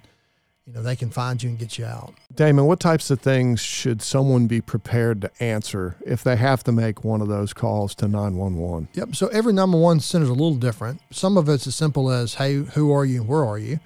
you 0.66 0.72
know 0.74 0.82
they 0.82 0.96
can 0.96 1.08
find 1.08 1.42
you 1.42 1.48
and 1.48 1.58
get 1.58 1.78
you 1.78 1.87
out. 1.87 2.12
Damon, 2.34 2.66
what 2.66 2.78
types 2.78 3.11
of 3.11 3.20
things 3.20 3.58
should 3.61 4.02
someone 4.02 4.46
be 4.46 4.61
prepared 4.61 5.22
to 5.22 5.30
answer 5.40 5.96
if 6.04 6.22
they 6.22 6.37
have 6.37 6.62
to 6.64 6.72
make 6.72 7.04
one 7.04 7.22
of 7.22 7.28
those 7.28 7.54
calls 7.54 7.94
to 7.96 8.06
911? 8.06 8.88
Yep. 8.92 9.16
So 9.16 9.28
every 9.28 9.54
911 9.54 10.00
center 10.00 10.24
is 10.24 10.28
a 10.28 10.34
little 10.34 10.56
different. 10.56 11.00
Some 11.11 11.38
of 11.38 11.48
it's 11.48 11.66
as 11.66 11.74
simple 11.74 12.11
as, 12.11 12.34
"Hey, 12.34 12.56
who 12.56 12.92
are 12.92 13.06
you 13.06 13.20
and 13.22 13.28
where 13.28 13.46
are 13.46 13.58
you?" 13.58 13.80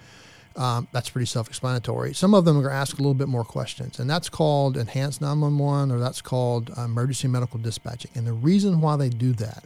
Um, 0.57 0.89
that's 0.93 1.09
pretty 1.09 1.27
self-explanatory. 1.27 2.15
Some 2.15 2.35
of 2.35 2.45
them 2.45 2.59
are 2.59 2.63
going 2.63 2.73
to 2.73 2.79
ask 2.79 2.99
a 2.99 3.03
little 3.03 3.15
bit 3.15 3.29
more 3.29 3.45
questions, 3.45 3.99
and 3.99 4.09
that's 4.09 4.29
called 4.29 4.77
enhanced 4.77 5.21
911 5.21 5.91
or 5.91 5.99
that's 5.99 6.21
called 6.21 6.71
emergency 6.77 7.29
medical 7.29 7.59
dispatching. 7.59 8.11
And 8.15 8.27
the 8.27 8.33
reason 8.33 8.81
why 8.81 8.97
they 8.97 9.09
do 9.09 9.33
that 9.35 9.65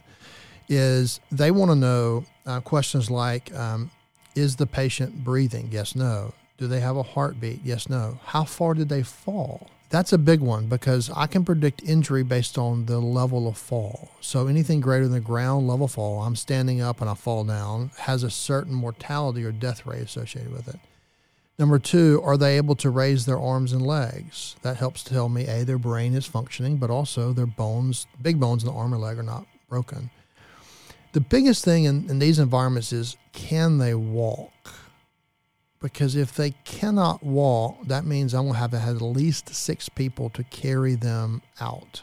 is 0.69 1.21
they 1.31 1.51
want 1.51 1.71
to 1.71 1.77
know 1.77 2.25
uh, 2.45 2.61
questions 2.61 3.11
like 3.11 3.55
um, 3.55 3.91
Is 4.35 4.57
the 4.57 4.67
patient 4.67 5.25
breathing? 5.25 5.69
Yes, 5.71 5.95
no. 5.95 6.35
Do 6.59 6.67
they 6.67 6.81
have 6.81 6.97
a 6.97 7.03
heartbeat? 7.03 7.61
Yes, 7.65 7.89
no. 7.89 8.19
How 8.25 8.45
far 8.45 8.75
did 8.75 8.89
they 8.89 9.03
fall? 9.03 9.69
That's 9.89 10.13
a 10.13 10.19
big 10.19 10.41
one 10.41 10.67
because 10.67 11.11
I 11.15 11.27
can 11.27 11.45
predict 11.45 11.83
injury 11.85 12.25
based 12.25 12.59
on 12.59 12.87
the 12.87 12.99
level 12.99 13.47
of 13.47 13.57
fall. 13.57 14.11
So 14.21 14.49
anything 14.49 14.81
greater 14.81 15.05
than 15.05 15.13
the 15.13 15.21
ground 15.21 15.69
level 15.69 15.87
fall, 15.87 16.23
I'm 16.23 16.35
standing 16.35 16.81
up 16.81 17.01
and 17.01 17.09
I 17.09 17.15
fall 17.15 17.45
down, 17.45 17.93
has 17.99 18.23
a 18.23 18.31
certain 18.31 18.75
mortality 18.75 19.45
or 19.45 19.53
death 19.53 19.87
rate 19.87 20.03
associated 20.03 20.53
with 20.53 20.67
it. 20.69 20.81
Number 21.59 21.79
two, 21.79 22.21
are 22.23 22.37
they 22.37 22.59
able 22.59 22.75
to 22.77 22.91
raise 22.91 23.25
their 23.25 23.41
arms 23.41 23.73
and 23.73 23.81
legs? 23.81 24.57
That 24.63 24.77
helps 24.77 25.03
tell 25.03 25.29
me 25.29 25.47
a 25.47 25.65
their 25.65 25.79
brain 25.79 26.15
is 26.15 26.27
functioning, 26.27 26.77
but 26.77 26.91
also 26.91 27.33
their 27.33 27.47
bones, 27.47 28.07
big 28.21 28.39
bones 28.39 28.63
in 28.63 28.69
the 28.69 28.75
arm 28.75 28.93
or 28.93 28.99
leg, 28.99 29.19
are 29.19 29.23
not 29.23 29.47
broken. 29.69 30.11
The 31.13 31.21
biggest 31.21 31.65
thing 31.65 31.85
in, 31.85 32.11
in 32.11 32.19
these 32.19 32.39
environments 32.39 32.93
is 32.93 33.17
can 33.33 33.79
they 33.79 33.95
walk? 33.95 34.53
Because 35.81 36.17
if 36.17 36.35
they 36.35 36.53
cannot 36.65 37.23
walk, 37.23 37.87
that 37.87 38.05
means 38.05 38.35
I'm 38.35 38.43
going 38.43 38.55
to 38.55 38.59
have 38.59 38.71
to 38.73 38.79
have 38.79 38.97
at 38.97 39.03
least 39.03 39.55
six 39.55 39.89
people 39.89 40.31
to 40.31 40.43
carry 40.45 40.95
them 40.95 41.43
out. 41.61 42.03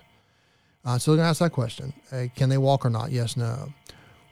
Uh, 0.86 0.98
so 0.98 1.12
they're 1.12 1.18
going 1.18 1.26
to 1.26 1.30
ask 1.30 1.40
that 1.40 1.52
question: 1.52 1.94
Can 2.36 2.50
they 2.50 2.58
walk 2.58 2.86
or 2.86 2.90
not? 2.90 3.12
Yes, 3.12 3.38
no. 3.38 3.74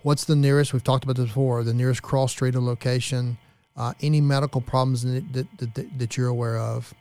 What's 0.03 0.25
the 0.25 0.35
nearest? 0.35 0.73
We've 0.73 0.83
talked 0.83 1.03
about 1.03 1.15
this 1.15 1.27
before. 1.27 1.63
The 1.63 1.73
nearest 1.73 2.01
cross 2.01 2.31
street 2.31 2.55
or 2.55 2.61
location. 2.61 3.37
Uh, 3.77 3.93
any 4.01 4.19
medical 4.19 4.59
problems 4.59 5.03
that, 5.03 5.33
that, 5.33 5.75
that, 5.75 5.99
that 5.99 6.17
you're 6.17 6.27
aware 6.27 6.57
of. 6.57 6.93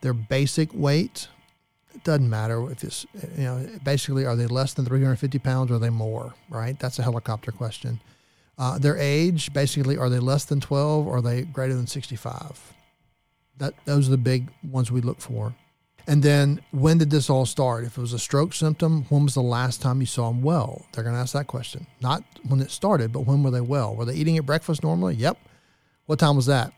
Their 0.00 0.14
basic 0.14 0.74
weight. 0.74 1.28
It 1.94 2.04
doesn't 2.04 2.28
matter 2.28 2.70
if 2.70 2.84
it's 2.84 3.06
you 3.38 3.44
know 3.44 3.66
basically 3.82 4.26
are 4.26 4.36
they 4.36 4.46
less 4.46 4.74
than 4.74 4.84
350 4.84 5.38
pounds 5.38 5.70
or 5.70 5.74
are 5.74 5.78
they 5.78 5.90
more? 5.90 6.34
Right. 6.50 6.78
That's 6.78 6.98
a 6.98 7.02
helicopter 7.02 7.52
question. 7.52 8.00
Uh, 8.58 8.78
their 8.78 8.96
age, 8.96 9.52
basically, 9.52 9.98
are 9.98 10.08
they 10.08 10.18
less 10.18 10.44
than 10.44 10.60
12 10.60 11.06
or 11.06 11.18
are 11.18 11.22
they 11.22 11.42
greater 11.42 11.74
than 11.74 11.86
65? 11.86 12.74
That 13.58 13.74
those 13.84 14.08
are 14.08 14.12
the 14.12 14.16
big 14.16 14.50
ones 14.62 14.90
we 14.90 15.00
look 15.00 15.20
for. 15.20 15.54
And 16.08 16.22
then 16.22 16.60
when 16.70 16.98
did 16.98 17.10
this 17.10 17.28
all 17.28 17.46
start? 17.46 17.84
If 17.84 17.98
it 17.98 18.00
was 18.00 18.12
a 18.12 18.18
stroke 18.18 18.54
symptom, 18.54 19.04
when 19.08 19.24
was 19.24 19.34
the 19.34 19.42
last 19.42 19.82
time 19.82 20.00
you 20.00 20.06
saw 20.06 20.28
them 20.28 20.40
well? 20.40 20.86
They're 20.92 21.02
going 21.02 21.16
to 21.16 21.20
ask 21.20 21.32
that 21.32 21.48
question. 21.48 21.86
Not 22.00 22.22
when 22.48 22.60
it 22.60 22.70
started, 22.70 23.12
but 23.12 23.20
when 23.20 23.42
were 23.42 23.50
they 23.50 23.60
well? 23.60 23.94
Were 23.94 24.04
they 24.04 24.14
eating 24.14 24.38
at 24.38 24.46
breakfast 24.46 24.84
normally? 24.84 25.16
Yep. 25.16 25.36
What 26.06 26.20
time 26.20 26.36
was 26.36 26.46
that? 26.46 26.72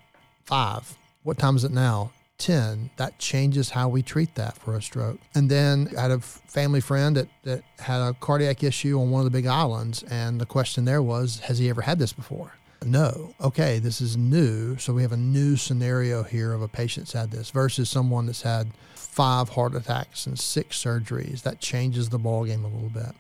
Five. 0.45 0.97
What 1.25 1.39
time 1.39 1.57
is 1.57 1.65
it 1.65 1.73
now? 1.73 2.11
10, 2.39 2.91
that 2.97 3.19
changes 3.19 3.71
how 3.71 3.89
we 3.89 4.03
treat 4.03 4.35
that 4.37 4.57
for 4.59 4.77
a 4.77 4.83
stroke. 4.83 5.19
And 5.35 5.51
then 5.51 5.93
I 5.97 6.03
had 6.03 6.11
a 6.11 6.21
family 6.21 6.81
friend 6.81 7.17
that, 7.17 7.29
that 7.43 7.63
had 7.79 8.01
a 8.01 8.15
cardiac 8.15 8.63
issue 8.63 8.99
on 8.99 9.11
one 9.11 9.21
of 9.21 9.25
the 9.25 9.31
big 9.31 9.47
islands. 9.47 10.05
And 10.05 10.41
the 10.41 10.47
question 10.47 10.85
there 10.85 11.03
was, 11.03 11.41
has 11.41 11.59
he 11.59 11.69
ever 11.69 11.83
had 11.83 11.99
this 11.99 12.13
before? 12.13 12.55
No. 12.85 13.35
Okay, 13.41 13.81
this 13.81 14.01
is 14.01 14.17
new. 14.17 14.77
So 14.79 14.93
we 14.93 15.03
have 15.03 15.13
a 15.13 15.17
new 15.17 15.57
scenario 15.57 16.23
here 16.23 16.53
of 16.53 16.63
a 16.63 16.69
patient 16.69 17.07
that's 17.07 17.13
had 17.13 17.31
this 17.31 17.51
versus 17.51 17.91
someone 17.91 18.27
that's 18.27 18.43
had 18.43 18.69
five 18.95 19.51
heart 19.51 19.75
attacks 19.75 20.27
and 20.27 20.39
six 20.39 20.83
surgeries. 20.83 21.43
That 21.43 21.61
changes 21.61 22.09
the 22.09 22.19
ball 22.19 22.45
game 22.45 22.65
a 22.65 22.69
little 22.69 22.89
bit. 22.89 23.15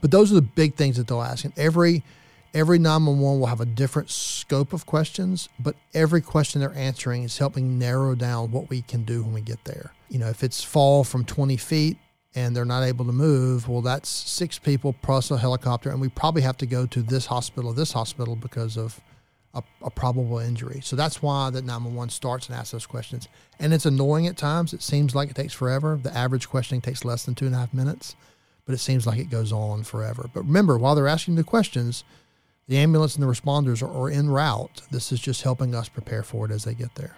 But 0.00 0.10
those 0.10 0.32
are 0.32 0.36
the 0.36 0.42
big 0.42 0.74
things 0.74 0.96
that 0.96 1.06
they'll 1.06 1.22
ask. 1.22 1.44
And 1.44 1.56
every 1.56 2.02
Every 2.54 2.78
911 2.78 3.40
will 3.40 3.48
have 3.48 3.60
a 3.60 3.66
different 3.66 4.10
scope 4.10 4.72
of 4.72 4.86
questions, 4.86 5.48
but 5.58 5.74
every 5.92 6.20
question 6.20 6.60
they're 6.60 6.72
answering 6.74 7.24
is 7.24 7.36
helping 7.36 7.80
narrow 7.80 8.14
down 8.14 8.52
what 8.52 8.70
we 8.70 8.82
can 8.82 9.02
do 9.02 9.24
when 9.24 9.34
we 9.34 9.40
get 9.40 9.64
there. 9.64 9.92
You 10.08 10.20
know, 10.20 10.28
if 10.28 10.44
it's 10.44 10.62
fall 10.62 11.02
from 11.02 11.24
20 11.24 11.56
feet 11.56 11.96
and 12.36 12.54
they're 12.54 12.64
not 12.64 12.84
able 12.84 13.06
to 13.06 13.12
move, 13.12 13.68
well, 13.68 13.82
that's 13.82 14.08
six 14.08 14.56
people 14.56 14.94
plus 15.02 15.32
a 15.32 15.38
helicopter, 15.38 15.90
and 15.90 16.00
we 16.00 16.08
probably 16.08 16.42
have 16.42 16.56
to 16.58 16.66
go 16.66 16.86
to 16.86 17.02
this 17.02 17.26
hospital, 17.26 17.70
or 17.70 17.74
this 17.74 17.90
hospital 17.90 18.36
because 18.36 18.76
of 18.76 19.00
a, 19.52 19.62
a 19.82 19.90
probable 19.90 20.38
injury. 20.38 20.80
So 20.80 20.94
that's 20.94 21.20
why 21.20 21.50
that 21.50 21.64
911 21.64 22.10
starts 22.10 22.46
and 22.46 22.56
asks 22.56 22.70
those 22.70 22.86
questions. 22.86 23.26
And 23.58 23.74
it's 23.74 23.86
annoying 23.86 24.28
at 24.28 24.36
times. 24.36 24.72
It 24.72 24.82
seems 24.82 25.12
like 25.12 25.28
it 25.28 25.34
takes 25.34 25.54
forever. 25.54 25.98
The 26.00 26.16
average 26.16 26.48
questioning 26.48 26.82
takes 26.82 27.04
less 27.04 27.24
than 27.24 27.34
two 27.34 27.46
and 27.46 27.54
a 27.56 27.58
half 27.58 27.74
minutes, 27.74 28.14
but 28.64 28.76
it 28.76 28.78
seems 28.78 29.08
like 29.08 29.18
it 29.18 29.28
goes 29.28 29.52
on 29.52 29.82
forever. 29.82 30.30
But 30.32 30.44
remember, 30.44 30.78
while 30.78 30.94
they're 30.94 31.08
asking 31.08 31.34
the 31.34 31.42
questions, 31.42 32.04
the 32.66 32.78
ambulance 32.78 33.14
and 33.14 33.22
the 33.22 33.28
responders 33.28 33.82
are, 33.82 33.92
are 33.92 34.10
en 34.10 34.28
route. 34.28 34.82
This 34.90 35.12
is 35.12 35.20
just 35.20 35.42
helping 35.42 35.74
us 35.74 35.88
prepare 35.88 36.22
for 36.22 36.46
it 36.46 36.50
as 36.50 36.64
they 36.64 36.74
get 36.74 36.94
there. 36.94 37.16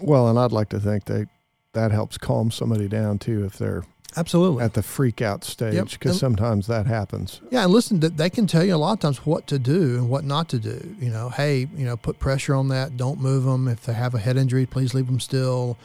Well, 0.00 0.28
and 0.28 0.38
I'd 0.38 0.52
like 0.52 0.68
to 0.70 0.80
think 0.80 1.04
that 1.06 1.28
that 1.72 1.90
helps 1.90 2.18
calm 2.18 2.50
somebody 2.50 2.88
down 2.88 3.18
too 3.18 3.44
if 3.44 3.58
they're 3.58 3.84
absolutely 4.16 4.64
at 4.64 4.74
the 4.74 4.82
freak 4.82 5.20
out 5.20 5.44
stage 5.44 5.92
because 5.92 6.14
yep. 6.14 6.20
sometimes 6.20 6.66
that 6.66 6.86
happens. 6.86 7.40
Yeah, 7.50 7.64
and 7.64 7.72
listen, 7.72 8.00
they 8.00 8.30
can 8.30 8.46
tell 8.46 8.64
you 8.64 8.74
a 8.74 8.76
lot 8.76 8.92
of 8.92 9.00
times 9.00 9.24
what 9.26 9.46
to 9.48 9.58
do 9.58 9.96
and 9.96 10.08
what 10.08 10.24
not 10.24 10.48
to 10.50 10.58
do. 10.58 10.96
You 10.98 11.10
know, 11.10 11.28
hey, 11.28 11.68
you 11.76 11.84
know, 11.84 11.96
put 11.96 12.18
pressure 12.18 12.54
on 12.54 12.68
that. 12.68 12.96
Don't 12.96 13.20
move 13.20 13.44
them. 13.44 13.68
If 13.68 13.84
they 13.84 13.92
have 13.92 14.14
a 14.14 14.18
head 14.18 14.36
injury, 14.36 14.66
please 14.66 14.94
leave 14.94 15.06
them 15.06 15.20
still. 15.20 15.76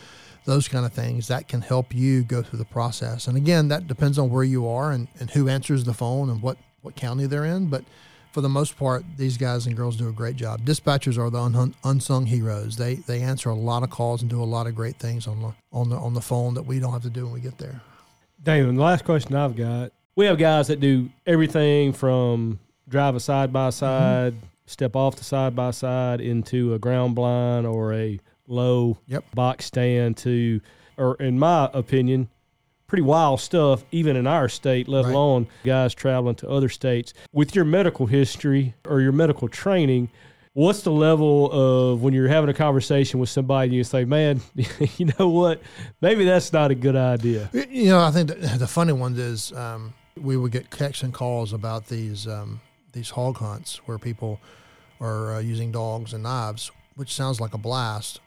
Those 0.46 0.68
kind 0.68 0.86
of 0.86 0.92
things 0.92 1.30
that 1.30 1.48
can 1.48 1.62
help 1.62 1.96
you 1.96 2.24
go 2.24 2.42
through 2.42 2.60
the 2.60 2.66
process. 2.66 3.28
And 3.28 3.38
again, 3.38 3.70
that 3.70 3.88
depends 3.88 4.20
on 4.20 4.30
where 4.30 4.44
you 4.44 4.68
are 4.68 4.92
and, 4.92 5.08
and 5.20 5.30
who 5.30 5.48
answers 5.48 5.86
the 5.86 5.94
phone 5.94 6.30
and 6.30 6.42
what 6.42 6.58
what 6.82 6.98
county 6.98 7.28
they're 7.28 7.46
in, 7.46 7.68
but 7.68 7.86
for 8.34 8.42
the 8.42 8.50
most 8.50 8.76
part, 8.78 9.06
these 9.16 9.38
guys 9.38 9.68
and 9.68 9.78
girls 9.78 9.96
do 9.96 10.10
a 10.10 10.12
great 10.12 10.36
job. 10.36 10.62
Dispatchers 10.62 11.20
are 11.20 11.30
the 11.30 11.40
un- 11.40 11.76
unsung 11.84 12.26
heroes. 12.26 12.76
They 12.76 12.96
they 12.96 13.22
answer 13.22 13.50
a 13.50 13.56
lot 13.56 13.84
of 13.84 13.92
calls 13.92 14.22
and 14.22 14.30
do 14.30 14.42
a 14.42 14.44
lot 14.44 14.66
of 14.66 14.76
great 14.76 14.96
things 14.98 15.28
on 15.28 15.42
the 15.42 15.54
on 15.72 15.90
the 15.90 15.96
on 15.96 16.16
the 16.16 16.22
phone 16.22 16.56
that 16.56 16.64
we 16.64 16.80
don't 16.80 16.92
have 16.92 17.04
to 17.04 17.12
do 17.12 17.26
when 17.26 17.34
we 17.34 17.40
get 17.40 17.60
there. 17.60 17.82
Damon, 18.42 18.76
the 18.76 18.82
last 18.82 19.06
question 19.06 19.36
I've 19.36 19.56
got: 19.56 19.92
We 20.16 20.26
have 20.26 20.40
guys 20.40 20.68
that 20.68 20.80
do 20.80 21.10
everything 21.28 21.94
from 21.94 22.60
drive 22.90 23.16
a 23.16 23.20
side 23.20 23.54
by 23.54 23.70
mm-hmm. 23.70 23.72
side, 23.72 24.36
step 24.66 24.96
off 24.96 25.16
the 25.16 25.24
side 25.24 25.56
by 25.56 25.70
side 25.70 26.20
into 26.20 26.74
a 26.74 26.80
ground 26.80 27.14
blind 27.14 27.68
or 27.68 27.94
a 27.94 28.20
low 28.48 28.98
yep. 29.08 29.24
box 29.36 29.66
stand 29.66 30.18
to, 30.18 30.60
or 30.98 31.16
in 31.18 31.38
my 31.38 31.70
opinion, 31.74 32.30
pretty 32.94 33.02
wild 33.02 33.42
stuff, 33.42 33.84
even 33.92 34.16
in 34.16 34.28
our 34.28 34.48
state, 34.48 34.88
let 34.88 35.06
right. 35.06 35.12
alone 35.16 35.48
guys 35.64 35.96
traveling 35.96 36.36
to 36.36 36.48
other 36.48 36.70
states. 36.70 37.12
With 37.32 37.56
your 37.56 37.66
medical 37.66 38.06
history 38.06 38.76
or 38.86 39.02
your 39.02 39.12
medical 39.12 39.48
training, 39.48 40.12
what's 40.54 40.84
the 40.84 40.92
level 40.92 41.52
of 41.52 42.04
when 42.04 42.14
you're 42.14 42.28
having 42.28 42.52
a 42.52 42.54
conversation 42.54 43.20
with 43.20 43.30
somebody 43.30 43.70
and 43.70 43.74
you 43.74 43.84
say, 43.84 44.06
man, 44.06 44.42
you 44.98 45.12
know 45.18 45.28
what? 45.30 45.64
Maybe 46.02 46.24
that's 46.24 46.54
not 46.54 46.70
a 46.70 46.76
good 46.76 46.96
idea. 46.96 47.50
You 47.52 47.86
know, 47.86 48.00
I 48.00 48.12
think 48.12 48.30
the 48.30 48.68
funny 48.68 48.94
one 48.94 49.16
is 49.18 49.52
um, 49.54 49.96
we 50.16 50.38
would 50.38 50.52
get 50.52 50.70
texts 50.70 51.02
and 51.02 51.12
calls 51.12 51.52
about 51.52 51.88
these 51.88 52.28
um, 52.28 52.62
these 52.92 53.10
hog 53.10 53.38
hunts 53.38 53.78
where 53.88 53.98
people 53.98 54.40
are 55.02 55.38
uh, 55.38 55.40
using 55.40 55.72
dogs 55.72 56.14
and 56.14 56.22
knives, 56.22 56.70
which 56.94 57.12
sounds 57.12 57.42
like 57.42 57.56
a 57.56 57.58
blast 57.58 58.20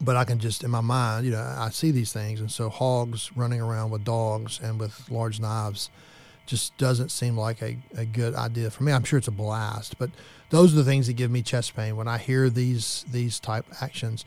but 0.00 0.16
I 0.16 0.24
can 0.24 0.38
just 0.38 0.64
in 0.64 0.70
my 0.70 0.80
mind, 0.80 1.26
you 1.26 1.32
know, 1.32 1.54
I 1.58 1.70
see 1.70 1.90
these 1.90 2.12
things, 2.12 2.40
and 2.40 2.50
so 2.50 2.68
hogs 2.68 3.30
running 3.36 3.60
around 3.60 3.90
with 3.90 4.04
dogs 4.04 4.60
and 4.62 4.78
with 4.78 5.10
large 5.10 5.40
knives 5.40 5.90
just 6.46 6.76
doesn't 6.76 7.10
seem 7.10 7.38
like 7.38 7.62
a, 7.62 7.78
a 7.96 8.04
good 8.04 8.34
idea 8.34 8.70
for 8.70 8.82
me. 8.82 8.92
I'm 8.92 9.04
sure 9.04 9.18
it's 9.18 9.28
a 9.28 9.32
blast, 9.32 9.98
but 9.98 10.10
those 10.50 10.72
are 10.72 10.76
the 10.76 10.84
things 10.84 11.06
that 11.06 11.14
give 11.14 11.30
me 11.30 11.42
chest 11.42 11.74
pain 11.74 11.96
when 11.96 12.08
I 12.08 12.18
hear 12.18 12.50
these 12.50 13.04
these 13.10 13.40
type 13.40 13.66
actions. 13.80 14.24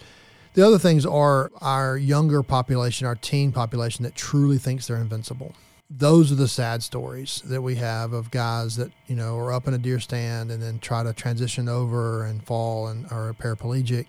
The 0.53 0.65
other 0.65 0.79
things 0.79 1.05
are 1.05 1.51
our 1.61 1.97
younger 1.97 2.41
population, 2.41 3.05
our 3.05 3.15
teen 3.15 3.51
population 3.51 4.03
that 4.03 4.15
truly 4.15 4.57
thinks 4.57 4.87
they're 4.87 4.97
invincible. 4.97 5.53
Those 5.89 6.31
are 6.31 6.35
the 6.35 6.47
sad 6.47 6.81
stories 6.81 7.41
that 7.45 7.61
we 7.61 7.75
have 7.75 8.11
of 8.11 8.31
guys 8.31 8.75
that 8.77 8.91
you 9.05 9.15
know 9.15 9.37
are 9.37 9.53
up 9.53 9.67
in 9.67 9.73
a 9.73 9.77
deer 9.77 9.99
stand 9.99 10.51
and 10.51 10.61
then 10.61 10.79
try 10.79 11.03
to 11.03 11.13
transition 11.13 11.69
over 11.69 12.25
and 12.25 12.43
fall 12.43 12.87
and 12.87 13.05
are 13.11 13.33
paraplegic 13.33 14.07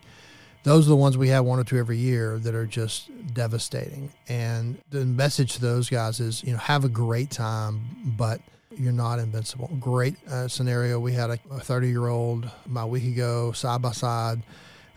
those 0.68 0.86
are 0.86 0.90
the 0.90 0.96
ones 0.96 1.16
we 1.16 1.28
have 1.28 1.44
one 1.44 1.58
or 1.58 1.64
two 1.64 1.78
every 1.78 1.96
year 1.96 2.38
that 2.38 2.54
are 2.54 2.66
just 2.66 3.10
devastating. 3.32 4.12
And 4.28 4.78
the 4.90 5.04
message 5.06 5.54
to 5.54 5.60
those 5.60 5.88
guys 5.88 6.20
is, 6.20 6.44
you 6.44 6.52
know, 6.52 6.58
have 6.58 6.84
a 6.84 6.88
great 6.88 7.30
time, 7.30 7.80
but 8.04 8.40
you're 8.76 8.92
not 8.92 9.18
invincible. 9.18 9.70
Great 9.80 10.16
uh, 10.28 10.46
scenario. 10.46 11.00
We 11.00 11.12
had 11.12 11.30
a 11.30 11.36
30 11.36 11.88
year 11.88 12.08
old 12.08 12.50
my 12.66 12.84
week 12.84 13.04
ago, 13.04 13.52
side 13.52 13.80
by 13.80 13.92
side. 13.92 14.42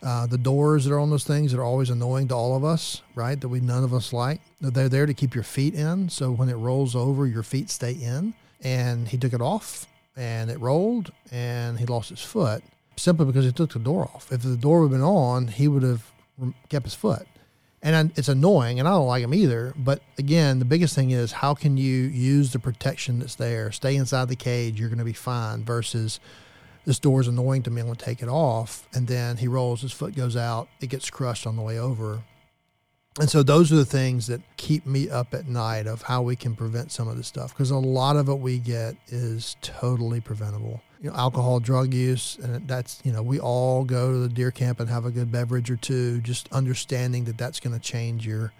Uh, 0.04 0.26
the 0.26 0.38
doors 0.38 0.84
that 0.84 0.94
are 0.94 1.00
on 1.00 1.10
those 1.10 1.24
things 1.24 1.52
that 1.52 1.60
are 1.60 1.64
always 1.64 1.90
annoying 1.90 2.28
to 2.28 2.36
all 2.36 2.58
of 2.58 2.66
us, 2.66 3.02
right? 3.16 3.40
That 3.40 3.50
we 3.50 3.60
none 3.60 3.84
of 3.84 3.94
us 3.94 4.12
like. 4.12 4.42
They're 4.60 4.90
there 4.90 5.06
to 5.06 5.14
keep 5.14 5.36
your 5.36 5.44
feet 5.44 5.76
in, 5.76 6.10
so 6.10 6.32
when 6.32 6.50
it 6.50 6.56
rolls 6.56 6.96
over, 6.96 7.28
your 7.28 7.44
feet 7.44 7.70
stay 7.70 7.94
in. 7.94 8.34
And 8.62 9.08
he 9.08 9.18
took 9.18 9.32
it 9.32 9.42
off, 9.42 9.86
and 10.16 10.50
it 10.50 10.60
rolled, 10.60 11.12
and 11.32 11.78
he 11.78 11.86
lost 11.86 12.10
his 12.10 12.22
foot 12.22 12.64
simply 13.02 13.26
because 13.26 13.46
he 13.46 13.52
took 13.52 13.74
the 13.74 13.80
door 13.80 14.10
off. 14.14 14.32
If 14.32 14.44
the 14.44 14.58
door 14.58 14.84
have 14.84 14.92
been 14.92 15.02
on, 15.02 15.48
he 15.48 15.68
would 15.68 15.84
have 15.84 16.12
kept 16.70 16.86
his 16.86 16.96
foot. 16.96 17.28
And 17.84 18.12
it's 18.16 18.28
annoying, 18.28 18.80
and 18.80 18.88
I 18.88 18.92
don't 18.92 19.08
like 19.08 19.24
him 19.24 19.34
either. 19.34 19.74
But 19.76 20.04
again, 20.20 20.60
the 20.60 20.66
biggest 20.66 20.94
thing 20.94 21.10
is 21.10 21.32
how 21.32 21.56
can 21.56 21.78
you 21.78 22.04
use 22.04 22.54
the 22.54 22.60
protection 22.60 23.20
that's 23.20 23.36
there? 23.36 23.72
Stay 23.72 23.96
inside 23.96 24.28
the 24.28 24.36
cage, 24.36 24.80
you're 24.80 24.90
going 24.90 25.00
to 25.00 25.06
be 25.06 25.14
fine. 25.14 25.64
Versus 25.64 26.20
this 26.86 27.00
door 27.00 27.22
is 27.22 27.28
annoying 27.28 27.64
to 27.64 27.72
me, 27.72 27.82
I'm 27.82 27.88
going 27.88 27.98
to 27.98 28.06
take 28.06 28.22
it 28.22 28.30
off. 28.30 28.88
And 28.94 29.08
then 29.08 29.38
he 29.38 29.48
rolls, 29.48 29.82
his 29.82 29.92
foot 29.92 30.16
goes 30.16 30.38
out, 30.38 30.68
it 30.80 30.88
gets 30.88 31.10
crushed 31.10 31.48
on 31.48 31.56
the 31.56 31.64
way 31.64 31.80
over. 31.80 32.22
And 33.20 33.30
so 33.30 33.44
those 33.44 33.72
are 33.74 33.76
the 33.76 33.86
things 33.86 34.28
that 34.28 34.42
keep 34.58 34.86
me 34.86 35.10
up 35.10 35.34
at 35.34 35.48
night 35.48 35.86
of 35.86 36.04
how 36.04 36.22
we 36.22 36.36
can 36.36 36.56
prevent 36.56 36.92
some 36.92 37.08
of 37.08 37.18
this 37.18 37.28
stuff 37.28 37.52
because 37.52 37.70
a 37.72 37.78
lot 37.78 38.16
of 38.16 38.30
it 38.30 38.36
we 38.40 38.58
get 38.58 38.96
is 39.08 39.58
totally 39.62 40.22
preventable. 40.22 40.82
You 41.02 41.10
know, 41.10 41.16
alcohol, 41.16 41.60
drug 41.60 41.94
use, 41.94 42.38
and 42.42 42.68
that's 42.68 43.02
you 43.04 43.12
know 43.12 43.24
we 43.24 43.40
all 43.40 43.84
go 43.84 44.12
to 44.12 44.20
the 44.20 44.30
deer 44.30 44.52
camp 44.52 44.80
and 44.80 44.88
have 44.90 45.06
a 45.06 45.12
good 45.12 45.32
beverage 45.32 45.72
or 45.72 45.76
two, 45.76 46.22
just 46.22 46.52
understanding 46.54 47.26
that 47.26 47.38
that's 47.38 47.60
going 47.60 47.74
to 47.74 47.82
change 47.82 48.26
your 48.26 48.54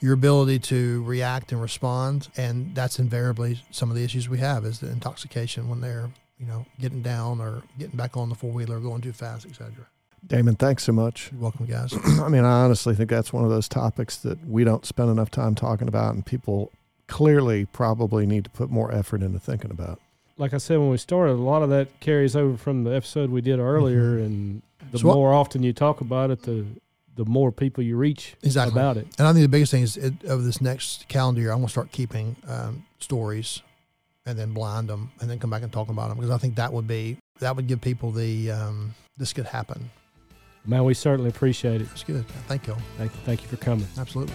your 0.00 0.14
ability 0.14 0.58
to 0.58 1.02
react 1.04 1.52
and 1.52 1.60
respond, 1.60 2.28
and 2.36 2.74
that's 2.74 2.98
invariably 2.98 3.60
some 3.70 3.90
of 3.90 3.96
the 3.96 4.04
issues 4.04 4.28
we 4.28 4.38
have 4.38 4.64
is 4.64 4.80
the 4.80 4.90
intoxication 4.90 5.68
when 5.68 5.80
they're 5.80 6.10
you 6.38 6.46
know 6.46 6.64
getting 6.80 7.02
down 7.02 7.40
or 7.40 7.62
getting 7.78 7.96
back 7.96 8.16
on 8.16 8.28
the 8.28 8.34
four 8.34 8.50
wheeler, 8.50 8.80
going 8.80 9.02
too 9.02 9.12
fast, 9.12 9.46
etc. 9.46 9.72
Damon, 10.26 10.56
thanks 10.56 10.82
so 10.82 10.92
much. 10.92 11.30
You're 11.30 11.42
welcome, 11.42 11.66
guys. 11.66 11.94
I 12.20 12.28
mean, 12.28 12.44
I 12.44 12.64
honestly 12.64 12.94
think 12.94 13.10
that's 13.10 13.32
one 13.32 13.44
of 13.44 13.50
those 13.50 13.68
topics 13.68 14.16
that 14.18 14.44
we 14.46 14.64
don't 14.64 14.84
spend 14.84 15.10
enough 15.10 15.30
time 15.30 15.54
talking 15.54 15.88
about, 15.88 16.14
and 16.14 16.24
people 16.24 16.72
clearly 17.06 17.66
probably 17.66 18.26
need 18.26 18.44
to 18.44 18.50
put 18.50 18.70
more 18.70 18.92
effort 18.92 19.22
into 19.22 19.38
thinking 19.38 19.70
about. 19.70 20.00
Like 20.38 20.52
I 20.52 20.58
said 20.58 20.78
when 20.78 20.90
we 20.90 20.98
started, 20.98 21.32
a 21.32 21.34
lot 21.34 21.62
of 21.62 21.70
that 21.70 21.98
carries 22.00 22.36
over 22.36 22.56
from 22.56 22.84
the 22.84 22.90
episode 22.94 23.30
we 23.30 23.40
did 23.40 23.58
earlier, 23.58 24.18
and 24.18 24.62
the 24.92 24.98
So 24.98 25.06
more 25.06 25.32
often 25.32 25.62
you 25.62 25.72
talk 25.72 26.00
about 26.00 26.30
it, 26.30 26.42
the 26.42 26.66
the 27.16 27.24
more 27.24 27.50
people 27.50 27.82
you 27.82 27.96
reach 27.96 28.36
Exactly. 28.42 28.72
about 28.78 28.98
it. 28.98 29.06
And 29.18 29.26
I 29.26 29.32
think 29.32 29.42
the 29.42 29.48
biggest 29.48 29.70
thing 29.72 29.82
is 29.82 29.96
it, 29.96 30.12
over 30.28 30.42
this 30.42 30.60
next 30.60 31.08
calendar 31.08 31.40
year, 31.40 31.50
I'm 31.50 31.58
going 31.58 31.66
to 31.68 31.70
start 31.72 31.90
keeping 31.90 32.36
um, 32.46 32.84
stories 32.98 33.62
and 34.26 34.38
then 34.38 34.52
blind 34.52 34.90
them 34.90 35.10
and 35.20 35.30
then 35.30 35.38
come 35.38 35.48
back 35.48 35.62
and 35.62 35.72
talk 35.72 35.88
about 35.88 36.08
them 36.10 36.18
because 36.18 36.30
I 36.30 36.36
think 36.36 36.56
that 36.56 36.72
would 36.74 36.86
be 36.86 37.16
that 37.40 37.56
would 37.56 37.66
give 37.68 37.80
people 37.80 38.10
the 38.10 38.50
um, 38.50 38.94
this 39.16 39.32
could 39.32 39.46
happen. 39.46 39.90
Man, 40.66 40.84
we 40.84 40.92
certainly 40.94 41.30
appreciate 41.30 41.80
it. 41.80 41.88
It's 41.92 42.04
good. 42.04 42.26
Thank 42.48 42.66
you. 42.66 42.76
Thank 42.98 43.12
you, 43.14 43.20
thank 43.24 43.42
you 43.42 43.48
for 43.48 43.56
coming. 43.56 43.86
Absolutely. 43.96 44.34